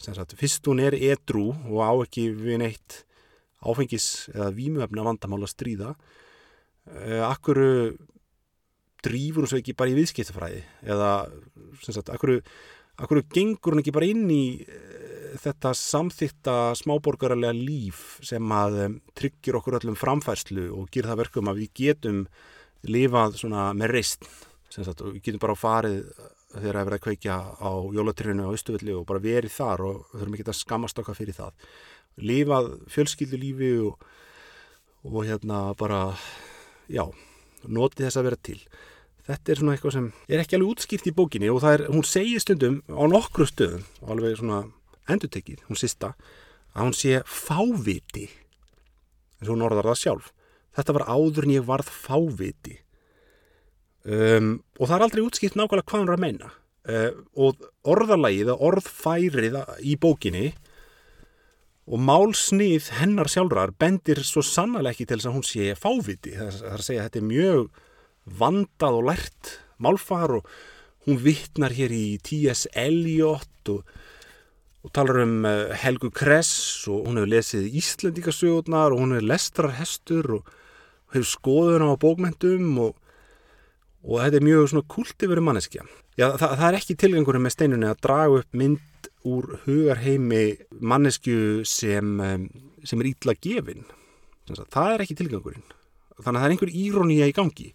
[0.40, 3.02] Fyrst hún er edru og á ekki við neitt
[3.64, 7.70] áfengis eða vímuefna vandamál að stríða, uh, akkuru
[9.04, 10.62] drýfur hún svo ekki bara í viðskiptafræði?
[10.86, 11.10] Eða
[11.84, 12.38] sagt, akkur,
[12.96, 18.98] akkur gengur hún ekki bara inn í uh, þetta samþýtta smáborgarlega líf sem að um,
[19.18, 22.24] tryggir okkur öllum framfærslu og ger það verkum að við getum
[22.84, 23.40] lifað
[23.76, 24.26] með reist
[24.82, 26.00] sagt, og við getum bara farið
[26.54, 30.36] þegar að vera að kveikja á jólatrinu á Östuvelli og bara verið þar og þurfum
[30.36, 31.54] ekki að skammast okkar fyrir það.
[32.22, 34.04] Lifað fjölskyldu lífi og,
[35.10, 36.02] og hérna bara
[36.86, 37.04] já,
[37.66, 38.60] notið þess að vera til
[39.28, 42.42] þetta er svona eitthvað sem er ekki alveg útskýrt í bókinni og er, hún segir
[42.42, 44.64] stundum á nokkru stöðum, alveg svona
[45.10, 46.14] endutekið, hún sista
[46.74, 48.26] að hún sé fáviti
[49.38, 50.32] eins og hún orðar það sjálf.
[50.74, 52.78] Þetta var áður en ég varð fáviti.
[54.04, 56.52] Um, og það er aldrei útskýrt nákvæmlega hvað hún er að meina.
[56.84, 57.10] Uh,
[57.40, 60.50] og orðalagið orðfærið í bókinni
[61.84, 66.34] og málsnið hennar sjálfrar bendir svo sannlega ekki til þess að hún sé fáviti.
[66.36, 67.82] Það er að segja að þetta er mjög
[68.24, 70.48] vandað og lært málfar og
[71.04, 72.66] hún vittnar hér í T.S.
[72.72, 73.84] Eliot og,
[74.84, 80.30] og talar um uh, Helgu Kress og hún hefur lesið Íslandíkasögurnar og hún hefur lestrarhestur
[80.38, 80.54] og
[81.12, 82.96] hefur skoðun á bókmentum og,
[84.04, 85.86] og þetta er mjög svona kulti verið manneskja.
[86.14, 90.44] Já, það, það er ekki tilgangurinn með steinunni að draga upp mynd úr hugarheimi
[90.84, 92.44] mannesku sem, um,
[92.84, 93.86] sem er ítla gefin.
[94.46, 95.64] Það er ekki tilgangurinn.
[96.20, 97.72] Þannig að það er einhver írónía í gangi.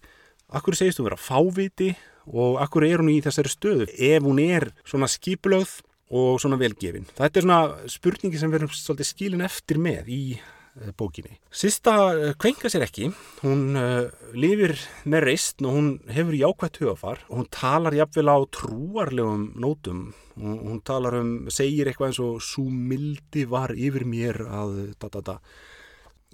[0.50, 1.92] Akkur segist þú vera fáviti
[2.26, 5.76] og akkur er hún í þessari stöðu ef hún er svona skipulögð
[6.10, 7.06] og svona velgefin.
[7.14, 11.38] Þetta er svona spurningi sem verðum svolítið skilin eftir með í uh, bókinni.
[11.54, 13.12] Sista uh, kvenka sér ekki,
[13.44, 14.74] hún uh, lifir
[15.06, 20.08] með reist og hún hefur jákvæmt hugafar og hún talar jafnvel á trúarlegum nótum.
[20.34, 25.14] Hún, hún talar um, segir eitthvað eins og svo mildi var yfir mér að da
[25.14, 25.42] da da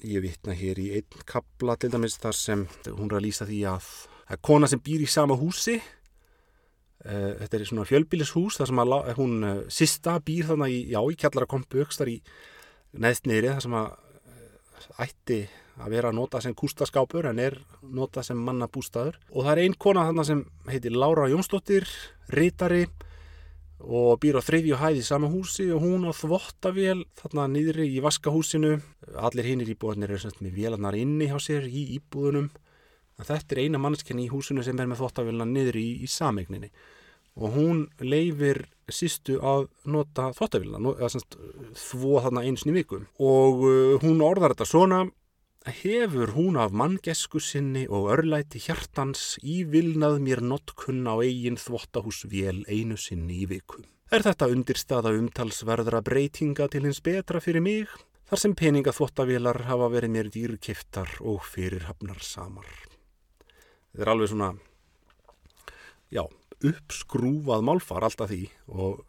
[0.05, 3.61] Ég vitna hér í einn kabla til dæmis þar sem hún er að lýsa því
[3.71, 3.87] að
[4.27, 5.79] það er kona sem býr í sama húsi.
[7.07, 10.99] Uh, þetta er svona fjölbílishús þar sem að, hún uh, sista býr þarna í, já,
[11.01, 12.17] í kjallarakompu aukstar í
[12.97, 15.41] neðst niðri þar sem að uh, ætti
[15.77, 19.17] að vera að nota sem kústaskápur en er nota sem mannabústaður.
[19.33, 21.89] Og það er einn kona þarna sem heitir Lára Jónsdóttir,
[22.33, 22.85] rítari
[23.81, 28.03] og býr á þriðju hæði í sama húsi og hún á þvottavél þarna niðri í
[28.05, 28.79] vaskahúsinu.
[29.21, 32.51] Allir hinnir íbúðanir eru semst með vélarnar inni hjá sér í íbúðunum.
[33.17, 36.73] En þetta er eina mannskenni í húsinu sem er með þvottavélina niðri í, í samegninni
[37.37, 41.37] og hún leifir sístu að nota semst
[41.77, 45.01] þvó þarna eins í vikum og uh, hún orðar þetta svona
[45.73, 52.97] hefur hún af manngesku sinni og örlæti hjartans ívilnað mér notkunn á eigin þvottahúsvél einu
[52.97, 53.83] sinni í viku.
[54.15, 57.91] Er þetta undirstaða umtalsverðra breytinga til hins betra fyrir mig,
[58.31, 62.69] þar sem peningaþvottavélar hafa verið mér dýrkiftar og fyrirhafnar samar.
[63.91, 64.53] Þetta er alveg svona,
[66.15, 66.23] já,
[66.63, 69.03] uppskrúfað málfar alltaf því og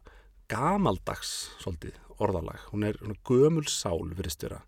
[0.50, 2.66] gamaldags svolítið orðalag.
[2.72, 4.64] Hún er gömul sál, verist vera.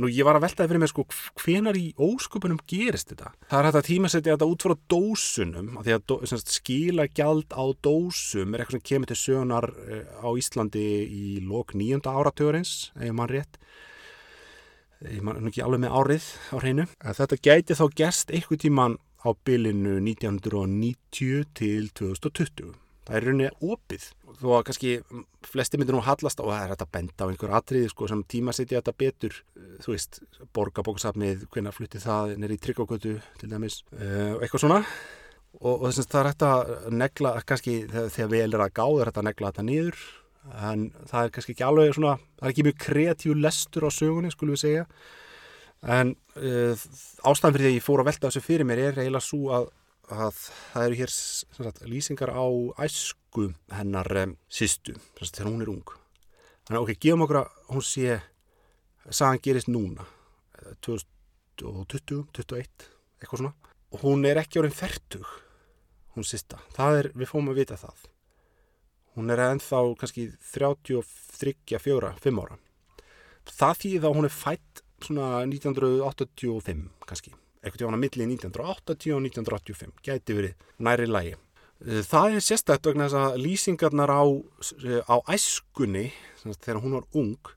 [0.00, 1.04] Nú ég var að veltaði fyrir mig sko
[1.42, 3.34] hvenar í ósköpunum gerist þetta?
[3.50, 7.06] Það er hægt að tímasetja þetta út frá dósunum af því að dó, semst, skila
[7.12, 12.16] gjald á dósum er eitthvað sem kemur til sögunar eh, á Íslandi í lok nýjönda
[12.16, 13.60] áratugurins, ef mann rétt
[15.04, 16.84] ég mann ekki alveg með árið á hreinu.
[17.00, 22.72] Þetta gæti þá gerst eitthvað tíman á bylinu 1990 til 2020
[23.10, 24.04] það er rauninni opið
[24.38, 24.92] þó að kannski
[25.48, 28.22] flesti myndir nú hallast á að það er að benda á einhver atriði sko, sem
[28.30, 29.38] tíma setja þetta betur?
[29.84, 30.20] Þú veist,
[30.56, 34.80] borgarbóksafnið hvernig flutti það nýri í tryggjákötu til dæmis, uh, eitthvað svona.
[35.58, 38.84] Og, og þess að það er hægt að negla kannski þegar, vel er að gá
[38.84, 40.04] það er hægt að negla þetta nýður
[40.70, 44.30] en það er kannski ekki alveg svona það er ekki mjög kreatív lestur á sögunni
[44.32, 44.86] skulum við segja.
[45.80, 46.86] En uh,
[47.24, 49.70] ástæðan fyrir því að ég fór að velta þessu fyrir mér er eiginlega svo að
[50.10, 50.36] að
[50.72, 52.46] það eru hér sagt, lýsingar á
[52.84, 55.92] æsku hennar um, sýstu, þegar hún er ung.
[56.66, 58.18] Þannig að ok, gefum okkur að hún sé,
[59.08, 60.06] sagan gerist núna,
[60.86, 62.88] 2020, 21,
[63.20, 63.54] eitthvað svona.
[63.90, 65.26] Og hún er ekki orðin færtug,
[66.14, 66.60] hún sýsta.
[66.76, 68.06] Það er, við fórum að vita það.
[69.18, 72.60] Hún er ennþá kannski 33, 4, 5 ára.
[73.50, 79.22] Það þýðir að hún er fætt svona 1985 kannski eitthvað tíma á milli 1980 og
[79.28, 84.22] 1985 gæti verið næri lægi eh, það er sérstætt vegna þess að lýsingarnar á,
[85.08, 86.10] á æskunni
[86.42, 87.52] þegar hún var ung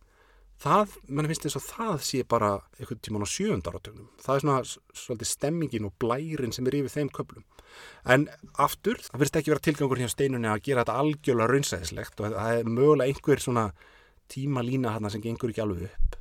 [0.63, 4.59] það, mann finnst eins og það sé bara eitthvað tíma á sjöndaratögnum það er svona
[5.03, 7.47] svolítið stemmingin og blærin sem er yfir þeim köplum
[8.13, 8.27] en
[8.61, 12.59] aftur, það verðist ekki vera tilgangur hjá steinunni að gera þetta algjörlega raunsæðislegt og það
[12.59, 13.65] er mögulega einhver svona
[14.31, 16.17] tíma lína hann sem gengur ekki alveg upp.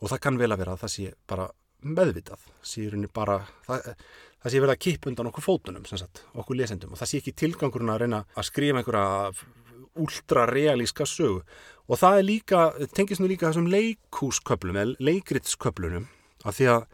[0.00, 1.48] Og það kann vel að vera að það sé bara
[1.86, 3.94] meðvitað síðan bara það,
[4.42, 7.36] það sé verið að kipa undan okkur fótunum sagt, okkur lesendum og það sé ekki
[7.42, 9.32] tilgangurinn að reyna að skrifa einhverja
[10.00, 11.42] últra realíska sögu.
[11.90, 12.62] Og það er líka,
[12.94, 16.06] tengis nú líka þessum leikúsköplum eða leikrittsköplunum
[16.46, 16.84] af því að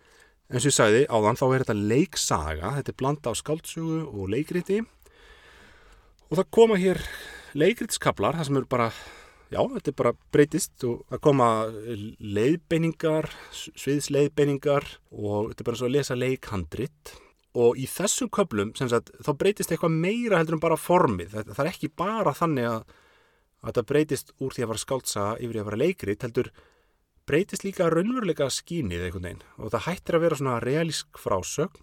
[0.47, 4.31] eins og ég sagði áðan þá er þetta leiksaga þetta er blanda á skáldsögu og
[4.33, 4.81] leikriti.
[6.31, 7.03] Og það koma hér
[7.57, 8.89] leikritiskablar það sem eru bara,
[9.53, 10.75] já, þetta er bara breytist.
[10.87, 11.49] Og það koma
[12.37, 17.17] leiðbeiningar, sviðsleiðbeiningar og þetta er bara svo að lesa leikhandrit.
[17.57, 21.65] Og í þessum köplum sagt, þá breytist eitthvað meira heldur en bara formið, það, það
[21.65, 22.97] er ekki bara þannig að,
[23.63, 26.51] að þetta breytist úr því að vara skáltsaga yfir því að vara leikrit heldur
[27.27, 29.47] breytist líka raunveruleika skínið einhvern veginn.
[29.57, 31.81] Og það hættir að vera svona realísk frásögn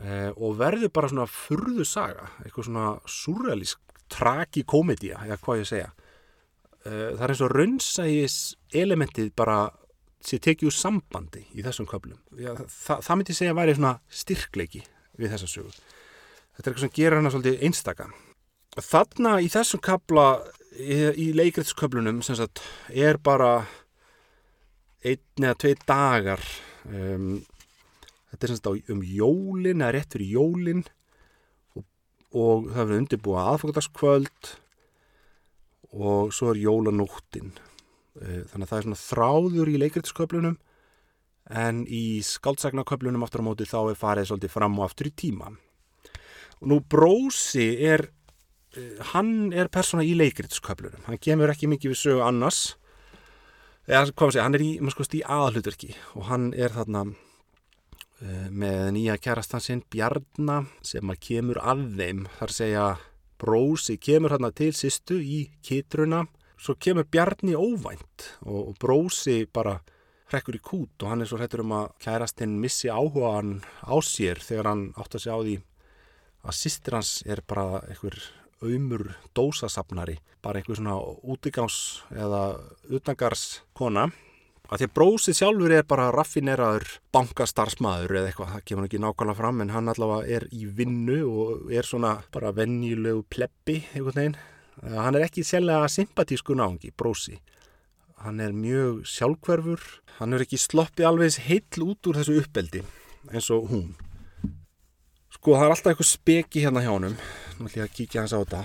[0.00, 5.92] eh, og verður bara svona furðu saga, eitthvað svona surrealísk tragikomedía, eða hvað ég segja
[6.84, 8.38] það er eins og raunsægis
[8.76, 9.58] elementið bara
[10.24, 12.18] sé tekið úr sambandi í þessum köflum.
[12.36, 14.82] Það, það myndi segja að væri svona styrkleiki
[15.20, 15.72] við þessa sögu.
[16.54, 18.08] Þetta er eitthvað sem gerir hana svolítið einstaka.
[18.74, 20.26] Þarna í þessum köfla,
[20.74, 22.22] í, í leikriðsköflunum,
[22.90, 23.50] er bara
[25.04, 26.42] einn eða tvei dagar.
[26.88, 27.44] Um,
[28.32, 30.82] þetta er semst um jólin, eða rétt fyrir jólin
[31.76, 31.84] og,
[32.32, 34.54] og það verður undirbúið aðfokkardagskvöld
[35.94, 37.54] og svo er jólanóttinn
[38.22, 40.58] Eh, þannig að það er svona þráður í leikriðsköflunum
[41.58, 45.48] en í skáldsagnaköflunum aftur á móti þá er farið svolítið fram og aftur í tíma
[45.50, 48.06] og nú Brósi er
[48.78, 52.62] eh, hann er persóna í leikriðsköflunum hann kemur ekki mikið við sögu annars.
[53.90, 58.46] Eða hvað maður segja, hann er í, skoðst, í aðhlutverki og hann er þarna uh,
[58.48, 62.22] með nýja kærastansinn Bjarnar sem að kemur að þeim.
[62.38, 62.86] Þar segja
[63.40, 66.24] Brósi kemur þarna til sýstu í kitruna.
[66.60, 69.80] Svo kemur Bjarni óvænt og, og brósi bara
[70.30, 74.40] hrekkur í kút og hann er svo hrettur um að kærastinn missi áhugaðan á sér
[74.42, 75.56] þegar hann átt að segja á því
[76.44, 78.16] að sýstir hans er bara einhver
[78.64, 81.78] auðmur dósasapnari bara einhver svona útigáns
[82.14, 82.42] eða
[82.88, 84.08] utangars kona
[84.74, 89.38] að því að brósið sjálfur er bara raffineraður bankastarsmaður eða eitthvað, það kemur ekki nákvæmlega
[89.38, 94.42] fram en hann allavega er í vinnu og er svona bara vennjulegu pleppi einhvern veginn
[94.82, 97.38] Eh, hann er ekki sérlega sympatísku náðungi, brósi.
[98.24, 99.82] Hann er mjög sjálfkverfur,
[100.18, 102.82] hann er ekki sloppið alveg heill út úr þessu uppeldi
[103.30, 103.92] eins og hún.
[105.34, 107.14] Sko það er alltaf eitthvað speki hérna hjá honum,
[107.58, 108.62] nú ætlum ég að kíkja hans á þetta.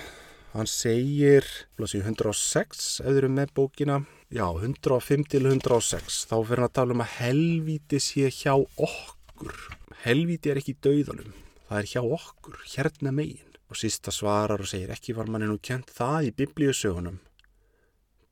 [0.56, 1.46] Hann segir,
[1.78, 7.14] blóðsíu 106 eða með bókina, já 105 til 106, þá fyrir að tala um að
[7.18, 9.56] helvíti sé hjá okkur.
[10.04, 11.32] Helvíti er ekki í dauðanum,
[11.66, 15.58] það er hjá okkur, hérna megin og sísta svarar og segir ekki var manni nú
[15.62, 17.20] kent það í biblíusögunum.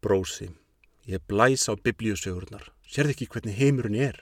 [0.01, 0.51] Brósi,
[1.10, 4.21] ég blæs á biblíusögurnar, sérði ekki hvernig heimurinn er.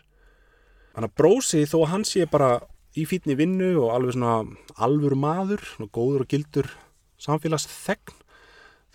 [0.96, 2.52] Þannig að brósi þó að hann sé bara
[2.96, 4.36] í fítni vinnu og alveg svona
[4.80, 6.72] alvur maður og góður og gildur
[7.20, 8.16] samfélags þegn,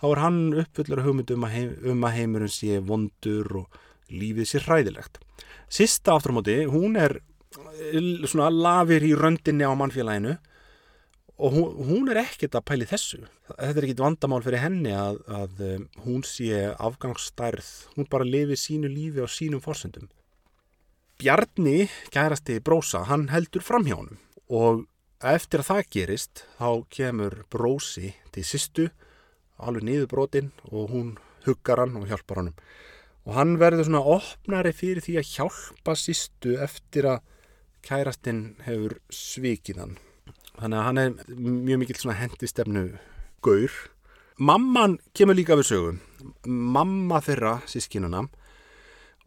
[0.01, 5.21] þá er hann uppfullur hugmynd um um að heimurinn sé vondur og lífið sé hræðilegt.
[5.71, 10.37] Sista afturmóti, hún er eh, svona lafir í röndinni á mannfélaginu
[11.41, 13.21] og hún, hún er ekkert að pæli þessu.
[13.53, 17.71] Þetta er ekkert vandamál fyrir henni að, að um, hún sé afgangsstærð.
[17.97, 20.11] Hún bara lifi sínu lífi á sínum fórsöndum
[21.21, 24.17] Bjarni, kærasti Brósa, hann heldur fram hjá honum.
[24.49, 24.87] Og
[25.21, 28.87] eftir að það gerist þá kemur Brósi til sýstu
[29.67, 31.15] alveg niður brotin og hún
[31.47, 32.53] huggar hann og hjálpar hann
[33.27, 37.25] og hann verður svona opnari fyrir því að hjálpa sýstu eftir að
[37.85, 39.97] kærastinn hefur svikið hann.
[40.61, 42.85] Þannig að hann er mjög mikill svona hendistefnu
[43.45, 43.73] gaur.
[44.41, 46.01] Mamman kemur líka við sögum
[46.47, 48.25] mamma þeirra sískinuna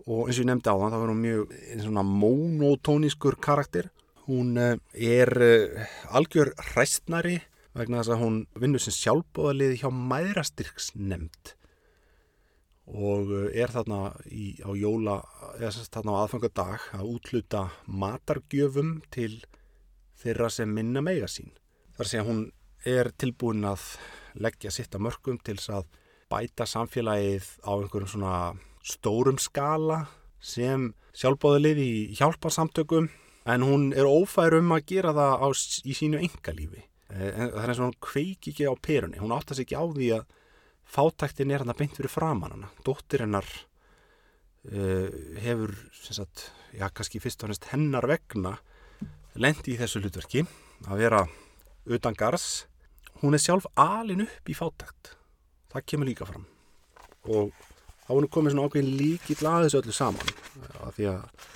[0.04, 3.90] og eins og ég nefndi á það þá er hún mjög svona monotónískur karakter.
[4.28, 7.42] Hún eh, er eh, algjör hræstnari
[7.74, 11.56] vegna þess að hún vinnur sem sjálfbóðalið hjá mæðrastyrks nefnd
[12.84, 15.20] og eh, er þarna í, á jóla
[15.58, 19.38] eða þarna á aðfangadag að útluta matargjöfum til
[20.20, 21.54] þeirra sem minna meiga sín.
[21.98, 22.44] Þar sé að hún
[22.88, 23.84] er tilbúin að
[24.34, 25.88] leggja sitt að mörgum til að
[26.32, 28.38] bæta samfélagið á einhverjum svona
[28.84, 30.06] stórum skala
[30.44, 33.10] sem sjálfbóðalið í hjálparsamtökum
[33.48, 35.48] en hún er ófær um að gera það á,
[35.88, 36.84] í sínu engalífi.
[37.12, 39.22] Eh, en það er eins og hún kveiki ekki á perunni.
[39.22, 40.26] Hún áttast ekki á því að
[40.94, 42.72] fátæktin er hann að beint fyrir framann hana.
[42.86, 43.48] Dóttir hennar
[44.68, 45.08] uh,
[45.44, 48.58] hefur, sagt, já, kannski fyrst og hennast hennar vegna
[49.40, 50.44] lendi í þessu hlutverki
[50.86, 51.24] að vera
[51.90, 52.66] utan gars
[53.24, 55.14] hún er sjálf alin upp í fátækt.
[55.72, 56.46] Það kemur líka fram.
[57.32, 57.54] Og
[58.04, 60.34] þá er hún komið svona ákveðin líkill að þessu öllu saman.
[60.84, 61.48] Að því að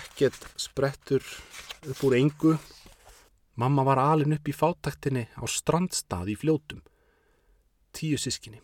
[0.00, 1.26] ekkert sprettur
[1.90, 2.54] upp úr engu
[3.62, 6.82] mamma var alin upp í fátæktinni á strandstað í fljótum
[7.96, 8.62] tíu sískinni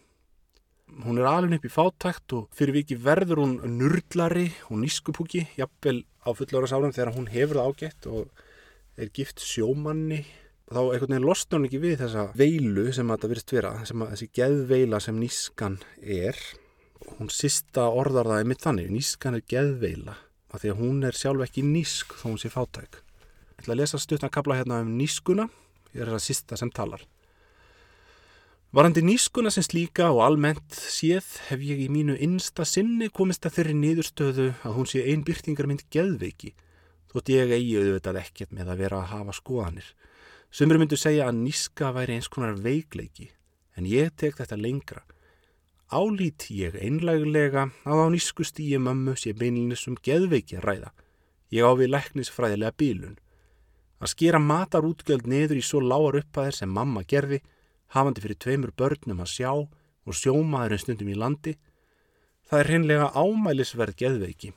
[1.05, 6.05] hún er alin upp í fátækt og fyrir viki verður hún nurdlari og nískupúki jafnvel
[6.23, 8.45] á fullóra sárum þegar hún hefur það ágætt og
[8.97, 10.25] er gift sjómanni
[10.67, 14.31] þá einhvern veginn losna hún ekki við þessa veilu sem þetta virðist vera, að þessi
[14.35, 16.39] geðveila sem nískan er.
[17.19, 20.17] Hún sista orðar það í mitt þannig, nískan er geðveila,
[20.51, 23.03] af því að hún er sjálf ekki nísk þó hún sé fátæk.
[23.66, 25.48] Ég ætla að lesa stutna kabla hérna um nískuna,
[25.90, 27.00] ég er það sista sem talar.
[28.70, 33.57] Varandi nískuna sem slíka og almennt séð hef ég í mínu innsta sinni komist að
[33.57, 36.52] þeirri niðurstöðu að hún sé ein byrtingarmynd geðveiki,
[37.11, 39.90] þótt ég eigi auðvitað ekkert með að vera að hafa skoðanir.
[40.55, 43.33] Sumur myndu segja að níska væri eins konar veikleiki,
[43.74, 45.02] en ég tek þetta lengra.
[45.90, 50.96] Álít ég einlægulega að á nísku stíi mömmu sé beinlinnir sem geðveiki að ræða.
[51.50, 53.18] Ég á við læknisfræðilega bílun.
[53.97, 57.41] Að skera matarútgjöld neður í svo lágar uppaðir sem mamma gerði,
[57.95, 61.57] hafandi fyrir tveimur börnum að sjá og sjómaðurinn stundum í landi,
[62.47, 64.53] það er hreinlega ámælisverð geðveiki.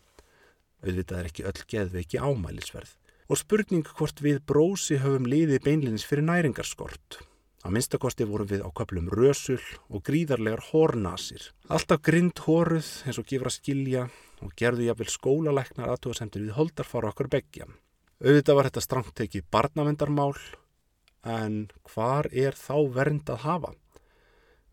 [0.83, 2.95] Auðvitað er ekki öll geðveiki ámælisverð
[3.29, 7.19] og spurning hvort við brósi höfum liði beinlinnins fyrir næringarskort.
[7.59, 9.59] Að minnstakosti vorum við á köplum rösul
[9.91, 11.51] og gríðarlegar hornasir.
[11.67, 14.05] Alltaf grind horuð eins og gefur að skilja
[14.39, 17.67] og gerðu jáfnvel skólalæknar aðtóðasendur við holdarfara okkar begja.
[18.19, 20.33] Auðvitað var þetta strangt tekið barnavendarmál
[21.23, 21.53] en
[21.87, 23.69] hvar er þá vernd að hafa?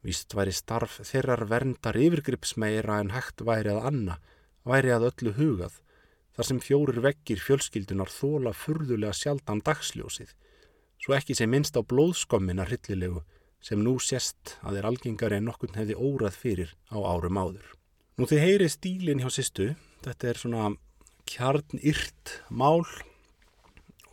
[0.03, 4.19] Vist væri starf þeirrar verndar yfirgripsmeira en hægt væri að anna,
[4.67, 5.79] væri að öllu hugað
[6.35, 10.35] þar sem fjórir vekkir fjölskyldunar þóla furðulega sjaldan dagsljósið,
[10.99, 13.23] svo ekki sem minnst á blóðskommina hryllilegu
[13.63, 17.67] sem nú sést að er algengari en nokkurn hefði órað fyrir á árum áður.
[18.19, 20.71] Nú þið heyrið stílinn hjá sýstu, þetta er svona
[21.31, 22.83] kjarnýrt mál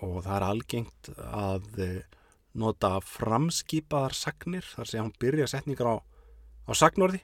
[0.04, 2.18] og það er algengt að eh,
[2.60, 5.96] nota framskipaðar sagnir, þar sé hann byrja setningar á,
[6.70, 7.24] á sagnorði,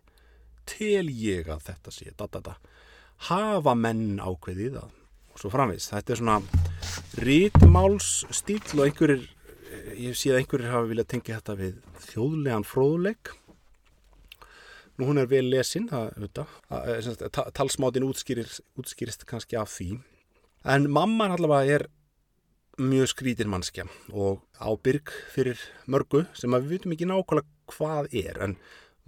[0.69, 2.55] tel ég að þetta sé, da da da
[3.27, 4.95] hafa menn ákveðið að
[5.29, 5.89] og svo framvís.
[5.91, 6.37] Þetta er svona
[7.23, 9.27] rítmálsstíl og einhverjir,
[9.99, 11.77] ég sé að einhverjir hafa viljað tengja þetta við
[12.09, 13.33] þjóðlegan fróðuleik.
[14.99, 16.09] Nú hún er vel lesin, það,
[17.15, 20.01] þetta, talsmátin útskýrist, útskýrist kannski af því.
[20.67, 21.85] En mamman allavega er
[22.79, 28.59] mjög skrítir mannskja og ábyrg fyrir mörgu sem við vitum ekki nákvæmlega hvað er en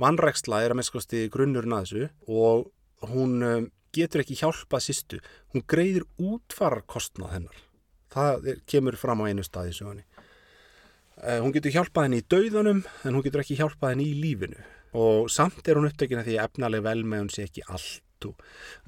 [0.01, 5.19] vannræksla er að mennskosti grunnurinn að þessu og hún getur ekki hjálpað sýstu.
[5.51, 7.63] Hún greiðir útfararkostnað hennar.
[8.11, 10.05] Það er, kemur fram á einu stað í sögunni.
[11.21, 14.63] Uh, hún getur hjálpað henni í dauðanum en hún getur ekki hjálpað henni í lífinu.
[14.97, 18.27] Og samt er hún upptökina því efnaleg vel með hún sé ekki allt.
[18.27, 18.41] Og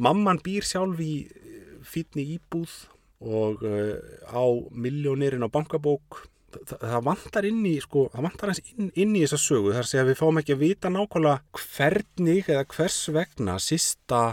[0.03, 2.73] mamman býr sjálf í eh, fítni íbúð
[3.23, 3.97] og uh,
[4.29, 6.23] á miljónirinn á bankabók.
[6.53, 9.73] Það, það vantar inn í, sko, það vantar inn, inn í þessa sögu.
[9.73, 14.23] Þar að við fáum ekki að vita nákvæmlega hvernig eða hvers vegna sista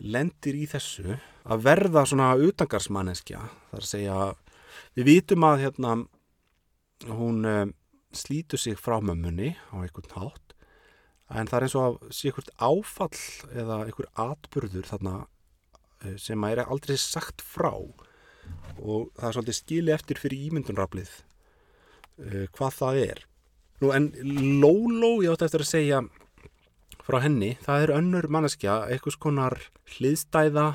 [0.00, 1.18] lendir í þessu
[1.50, 4.16] að verða svona utangarsmanneskja þar að segja
[4.96, 5.96] við vitum að hérna
[7.08, 7.74] hún um,
[8.12, 10.54] slítur sig frá mömmunni á einhvern hátt
[11.30, 13.20] en það er eins og að sé einhvert áfall
[13.62, 15.16] eða einhver atbyrður þarna
[16.04, 17.72] eh, sem að er aldrei sagt frá
[18.80, 23.24] og það er svolítið skili eftir fyrir ímyndunraflið uh, hvað það er
[23.80, 24.10] nú en
[24.60, 26.02] Lóló ég átti eftir að segja
[27.10, 29.56] frá henni, það er önnur manneskja, einhvers konar
[29.96, 30.66] hliðstæða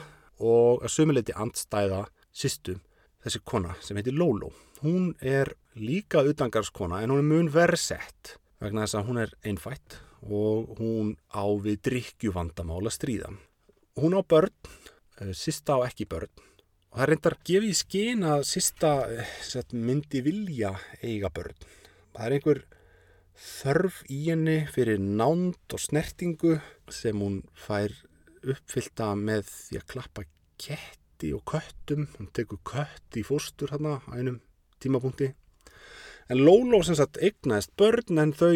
[0.43, 2.01] og að sömuleiti andstæða
[2.35, 2.81] sýstum,
[3.23, 4.51] þessi kona sem heitir Lóló.
[4.81, 9.99] Hún er líka utangarskona en hún er mun versett vegna þess að hún er einfætt
[10.25, 13.31] og hún á við drikkjuvandamála stríða.
[13.95, 14.51] Hún á börn,
[15.21, 16.31] eh, sýsta á ekki börn
[16.95, 20.69] og það reyndar gefið í skyn að sýsta eh, myndi vilja
[21.03, 21.57] eiga börn.
[22.15, 22.61] Það er einhver
[23.35, 26.53] þörf í henni fyrir nánd og snertingu
[26.87, 27.91] sem hún fær
[28.47, 32.07] uppfylta með því að klappa ketti og köttum.
[32.15, 34.39] Hún tekur kött í fórstur hérna á einum
[34.79, 35.33] tímapunkti.
[36.31, 38.55] En Lóló sem sagt eignaðist börn en þau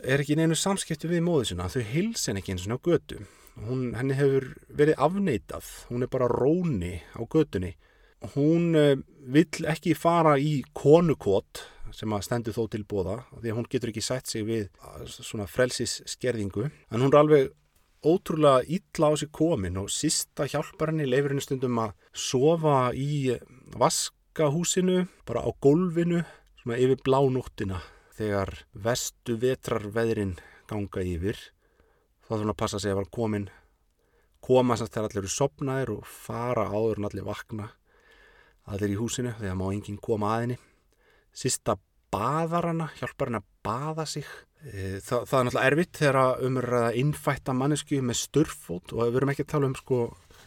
[0.00, 3.20] er ekki neinu samskipti við móðu sinna þau hils henni ekki eins og götu
[3.62, 5.68] hún, henni hefur verið afneitað.
[5.90, 7.74] Hún er bara róni á götunni.
[8.34, 8.94] Hún uh,
[9.28, 13.92] vill ekki fara í konukot sem að stendur þó til bóða því að hún getur
[13.92, 14.64] ekki sætt sig við
[15.06, 17.52] svona frelsis skerðingu en hún er alveg
[18.04, 23.36] ótrúlega illa á sig komin og sista hjálpar henni leifir henni stundum að sofa í
[23.78, 26.24] vaskahúsinu bara á gólfinu
[26.60, 27.80] svona yfir blánóttina
[28.18, 30.36] þegar vestu vetrar veðrin
[30.70, 31.38] ganga yfir
[32.24, 33.48] þá þurfum að passa sig að vera komin
[34.44, 37.70] koma sem þegar allir eru sopnaðir og fara áður en allir vakna.
[38.72, 40.58] Allir í húsinu þegar má enginn koma að henni.
[41.34, 41.76] Sista
[42.14, 44.28] baðar hana, hjálpar hana að baða sig.
[44.64, 49.32] E, það, það er náttúrulega erfitt þegar umræða innfætta mannesku með störfót og við verum
[49.34, 50.38] ekki að tala um sko, við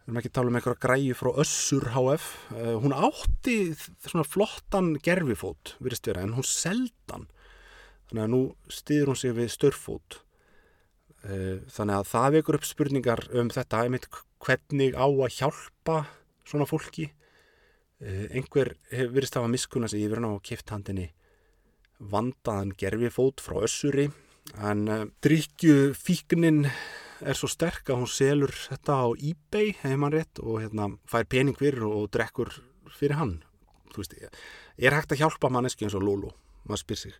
[0.00, 3.58] við erum ekki að tala um einhverja græju frá Össur HF uh, hún átti
[4.06, 7.28] svona flottan gerfifót, virðist vera, en hún seldan
[8.08, 8.40] þannig að nú
[8.72, 10.22] stýður hún sig við störfót
[11.20, 14.06] þannig að það vekur upp spurningar um þetta einmitt
[14.40, 15.96] hvernig á að hjálpa
[16.48, 17.10] svona fólki.
[18.00, 21.10] Uh, einhver virðist að hafa miskuna sig yfir hann á kifthandinni
[22.00, 24.08] vandaðan gerfifót frá Össuri.
[24.56, 26.64] En uh, drikju fíknin
[27.20, 31.28] er svo sterk að hún selur þetta á eBay hefur mann rétt og hérna, fær
[31.28, 32.54] pening fyrir og drekkur
[32.96, 33.36] fyrir hann.
[33.92, 36.32] Veist, er hægt að hjálpa manneski eins og Lolo
[36.64, 37.14] maður spyr sig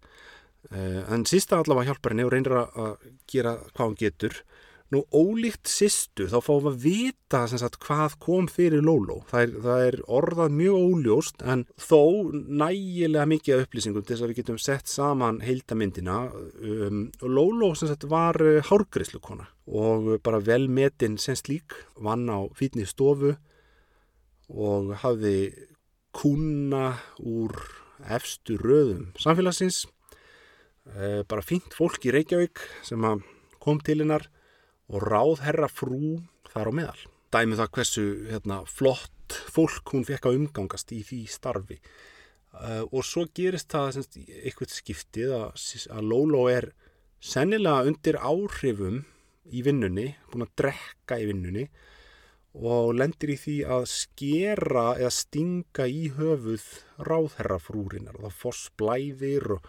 [0.71, 4.43] en sísta allavega hjálpar henni og reynir að gera hvað hún getur
[4.91, 9.21] Nú ólíkt sýstu þá fáum við að vita sagt, hvað kom fyrir Lóló.
[9.31, 12.01] Það það er orðað mjög óljóst en þó
[12.35, 16.17] nægilega mikið upplýsingum til þess að við getum sett saman heildamindina.
[16.59, 23.37] Um, Lóló sagt, var uh, hárgriðslukona og bara velmetinn sem slík vann á fítni stofu
[24.51, 25.53] og hafði
[26.11, 27.55] kuna úr
[28.11, 29.85] efstu röðum samfélagsins.
[30.91, 33.05] Uh, bara fínt fólk í Reykjavík sem
[33.63, 34.27] kom til hennar
[34.91, 36.19] og ráðherra frú
[36.51, 37.03] þar á meðal.
[37.31, 41.79] Dæmið það hversu hérna, flott fólk hún fekk að umgangast í því starfi.
[42.51, 45.63] Uh, og svo gerist það semst, eitthvað skiptið að,
[45.95, 46.73] að Lóló er
[47.23, 49.05] sennilega undir áhrifum
[49.51, 51.69] í vinnunni, búin að drekka í vinnunni
[52.59, 56.67] og lendir í því að skera eða stinga í höfuð
[57.07, 59.69] ráðherrafrúrinar og það foss blæðir og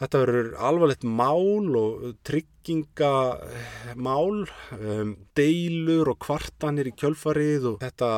[0.00, 4.46] Þetta verður alvarlegt mál og tryggingamál,
[4.78, 8.08] um, deilur og kvartanir í kjölfarið og þetta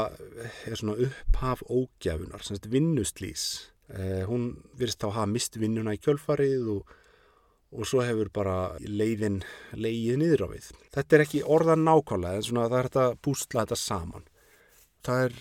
[0.70, 3.47] er svona upphaf ógjafunar, svona vinnuslýs.
[3.93, 6.93] Eh, hún virðist þá að hafa mist vinnuna í kjölfarið og,
[7.74, 8.57] og svo hefur bara
[8.87, 9.43] leiðin
[9.74, 10.70] leiðið niður á við.
[10.95, 14.30] Þetta er ekki orðan nákvæmlega en svona það er þetta bústla þetta saman.
[15.03, 15.37] Það er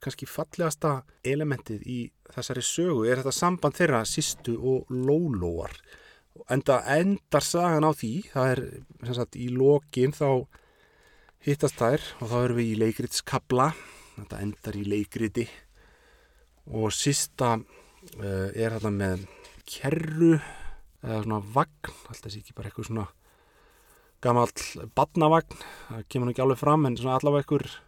[0.00, 2.00] kannski fallegasta elementið í
[2.34, 5.74] þessari sögu er þetta samband þeirra Sistu og Lólóar.
[6.50, 8.62] Enda endar sagan á því það er
[9.04, 10.46] sem sagt í lokin þá
[11.44, 13.68] hittast þær og þá erum við í leikritskabla
[14.16, 15.46] þetta endar í leikriti.
[16.70, 19.26] Og sista uh, er þetta með
[19.70, 20.34] kerru
[21.00, 23.06] eða svona vagn alltaf sé ekki bara eitthvað svona
[24.20, 24.50] gammal
[24.96, 27.78] badnavagn það kemur ekki alveg fram en svona allavega eitthvað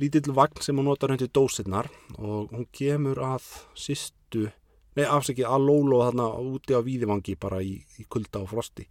[0.00, 3.46] lítill vagn sem hún notar undir dósinnar og hún kemur að
[3.78, 4.48] sýstu,
[4.96, 8.86] nei afsakið að Lólo þarna úti á Víðivangi bara í, í kulda og frosti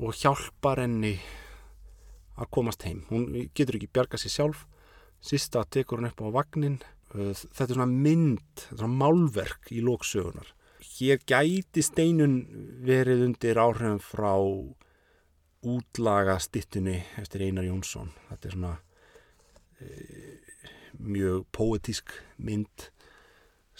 [0.00, 1.16] og hjálpar henni
[2.40, 3.04] að komast heim.
[3.10, 4.64] Hún getur ekki bjarga sér sjálf,
[5.20, 6.78] sýsta tekur hún upp á vagnin,
[7.12, 10.54] þetta er svona mynd, þetta er svona málverk í lóksögunar.
[10.80, 12.38] Hér gæti steinun
[12.86, 14.32] verið undir áhrifum frá
[15.60, 18.08] útlaga stittunni eftir Einar Jónsson.
[18.30, 18.78] Þetta er svona
[21.00, 22.88] mjög poetísk mynd.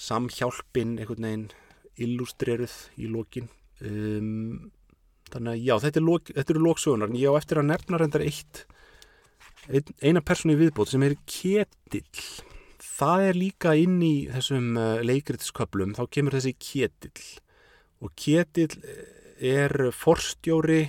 [0.00, 1.48] Samhjálpin einhvern veginn
[2.00, 3.50] illustreruð í lokin.
[3.84, 4.70] Um,
[5.30, 8.00] þannig að já, þetta, er lok, þetta eru lóksögunar en ég á eftir að nefna
[8.00, 8.64] reyndar eitt
[9.68, 12.24] ein, eina persónu í viðbót sem er Ketill.
[12.80, 17.28] Það er líka inn í þessum uh, leikriðsköplum þá kemur þessi Ketill.
[18.00, 18.80] Og Ketill
[19.40, 20.86] er forstjóri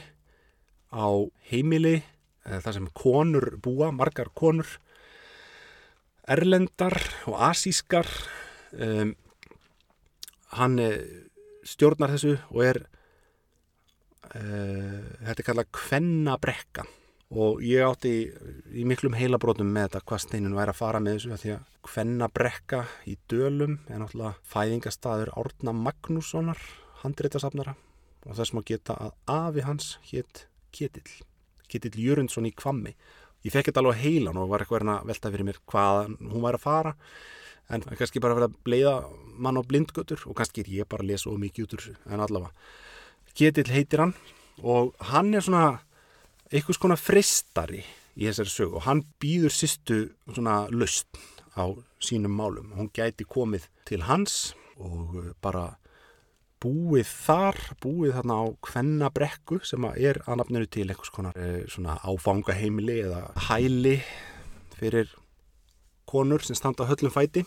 [0.92, 1.08] á
[1.52, 2.02] heimili
[2.44, 4.68] þar sem konur búa, margar konur
[6.32, 6.98] erlendar
[7.30, 8.08] og asískar.
[8.72, 9.16] Um,
[10.56, 11.28] hann eh,
[11.68, 12.82] stjórnar þessu og er
[14.32, 16.88] uh, þetta er kallað kvennabrekka.
[17.32, 18.24] Og ég átti í,
[18.82, 22.82] í miklum heilabrótum með þetta hvað steinin væri að fara með þessu því að kvennabrekka
[23.08, 26.60] í dölum er náttúrulega fæðingastadur Árna Magnússonar
[27.02, 27.76] handreitasafnara
[28.28, 31.16] og þess maður geta að afi hans hétt Ketill
[31.72, 32.94] Ketill Jörundsson í Kvammi
[33.46, 36.60] ég fekk þetta alveg heilan og var eitthvað að velta fyrir mér hvað hún væri
[36.60, 36.96] að fara.
[37.72, 38.96] En kannski bara verið að bleiða
[39.42, 42.24] mann á blindgötur og kannski er ég bara að lesa of mikið út úr en
[42.26, 42.52] allavega.
[43.38, 44.14] Ketill heitir hann
[44.62, 45.80] og hann er svona
[46.52, 47.86] einhvers konar fristari
[48.20, 51.08] í þessari sög og hann býður sýstu svona löst
[51.56, 51.72] á
[52.04, 52.74] sínum málum.
[52.76, 55.78] Hún gæti komið til hans og bara
[56.62, 61.98] búið þar, búið þarna á kvennabrekku sem er að nafninu til einhvers konar e, svona
[62.06, 63.98] áfangaheimili eða hæli
[64.78, 65.10] fyrir
[66.10, 67.46] konur sem standa höllum fæti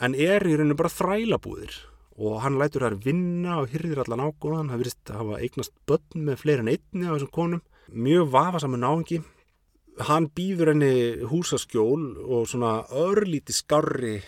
[0.00, 1.74] en er í rauninu bara þrælabúðir.
[2.18, 6.24] Og hann lætur þær vinna og hyrðir allan ágóðan, hann virðist að hafa eignast börn
[6.26, 7.66] með fleiri en einni af þessum konum.
[7.94, 9.20] Mjög vafa saman náðingi
[10.06, 14.18] hann býður henni húsaskjól og svona örlíti skarri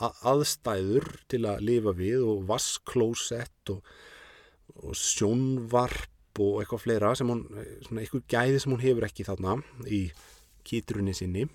[0.00, 3.84] aðstæður til að lifa við og vasklósett og,
[4.82, 7.46] og sjónvarp og eitthvað fleira sem hún,
[7.86, 9.56] svona eitthvað gæði sem hún hefur ekki þarna
[9.88, 10.02] í
[10.66, 11.46] kýtrunni sinni.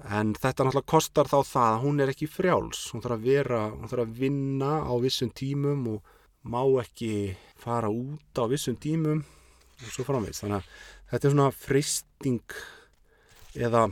[0.00, 2.86] En þetta náttúrulega kostar þá það að hún er ekki frjáls.
[2.94, 6.16] Hún þarf að vera, hún þarf að vinna á vissum tímum og
[6.48, 10.70] má ekki fara út á vissum tímum og svo framvegs þannig að
[11.10, 12.54] þetta er svona freysting
[13.60, 13.82] eða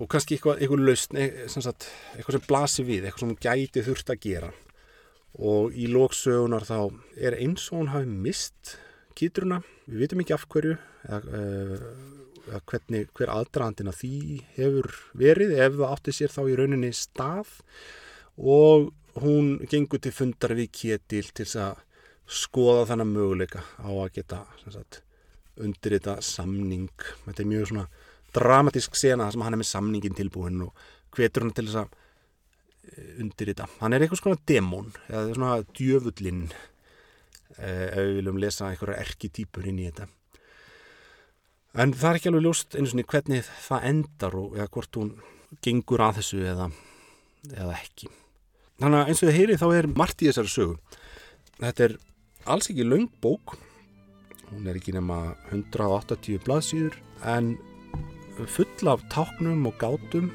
[0.00, 4.22] og kannski eitthvað, eitthvað lausn eitthvað sem blasir við, eitthvað sem hún gæti þurft að
[4.24, 4.52] gera.
[5.40, 6.78] Og í lóksögunar þá
[7.20, 8.76] er eins og hún hafi mist
[9.18, 11.42] kýtruna, við vitum ekki af hverju eða,
[12.48, 14.90] eða hvernig, hver aðdraðandina því hefur
[15.20, 17.52] verið ef það átti sér þá í rauninni stað.
[18.40, 18.90] Og
[19.20, 21.84] hún gengur til fundar við Ketil til að
[22.30, 25.02] skoða þannig möguleika á að geta sagt,
[25.60, 26.88] undir þetta samning.
[27.26, 27.88] Þetta er mjög svona
[28.36, 31.96] dramatísk sena þar sem hann er með samningin tilbúin og hvetur hann til þess að
[32.90, 33.68] eh, undir þetta.
[33.80, 36.46] Hann er eitthvað svona demón eða svona djöfullinn
[37.58, 40.08] eh, ef við viljum lesa einhverja erkitýpur inn í þetta.
[41.78, 45.12] En það er ekki alveg ljóst eins og hvernig það endar og eða hvort hún
[45.62, 46.70] gengur að þessu eða,
[47.52, 48.10] eða ekki.
[48.80, 51.00] Þannig að eins og þið heyri þá er margt í þessari sögu.
[51.60, 51.96] Þetta er
[52.50, 53.54] alls ekki laung bók.
[54.50, 56.96] Hún er ekki nema 180 blaðsýður
[57.28, 57.52] en
[58.46, 60.30] full af táknum og gátum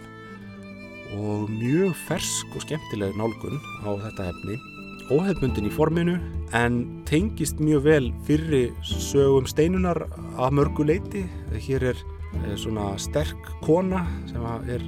[1.16, 4.58] og mjög fersk og skemmtileg nálgun á þetta hefni
[5.14, 6.16] óhefbundin í forminu
[6.58, 11.99] en tengist mjög vel fyrri sögum steinunar að mörgu leiti hér er
[12.43, 14.86] eh, svona sterk kona sem er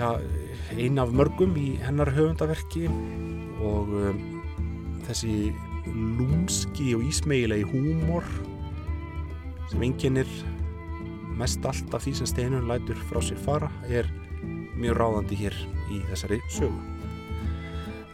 [0.00, 0.16] ja,
[0.76, 2.88] ein af mörgum í hennar höfundaverki
[3.62, 4.22] og um,
[5.06, 5.52] þessi
[5.92, 8.26] lúmski og ísmeilegi húmor
[9.70, 10.28] sem enginnir
[11.42, 14.06] mest allt af því sem steinun lætur frá sér fara er
[14.78, 15.56] mjög ráðandi hér
[15.90, 16.78] í þessari sögu.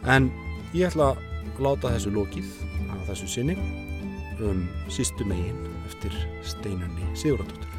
[0.09, 0.31] En
[0.73, 2.49] ég ætla að láta þessu lókið
[2.89, 3.57] á þessu sinni
[4.39, 6.15] um sístu megin eftir
[6.47, 7.69] steinunni Sigurðardóttur.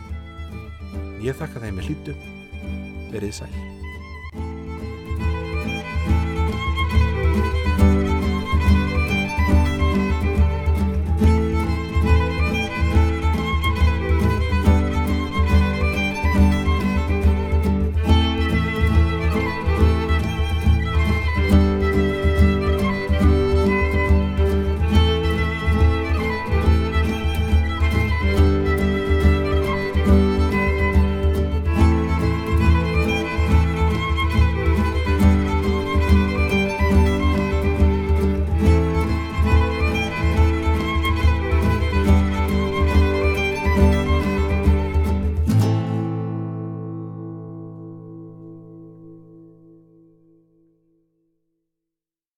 [1.25, 2.17] Ég þakka þeim með hlýtu,
[3.11, 3.80] verið sæl.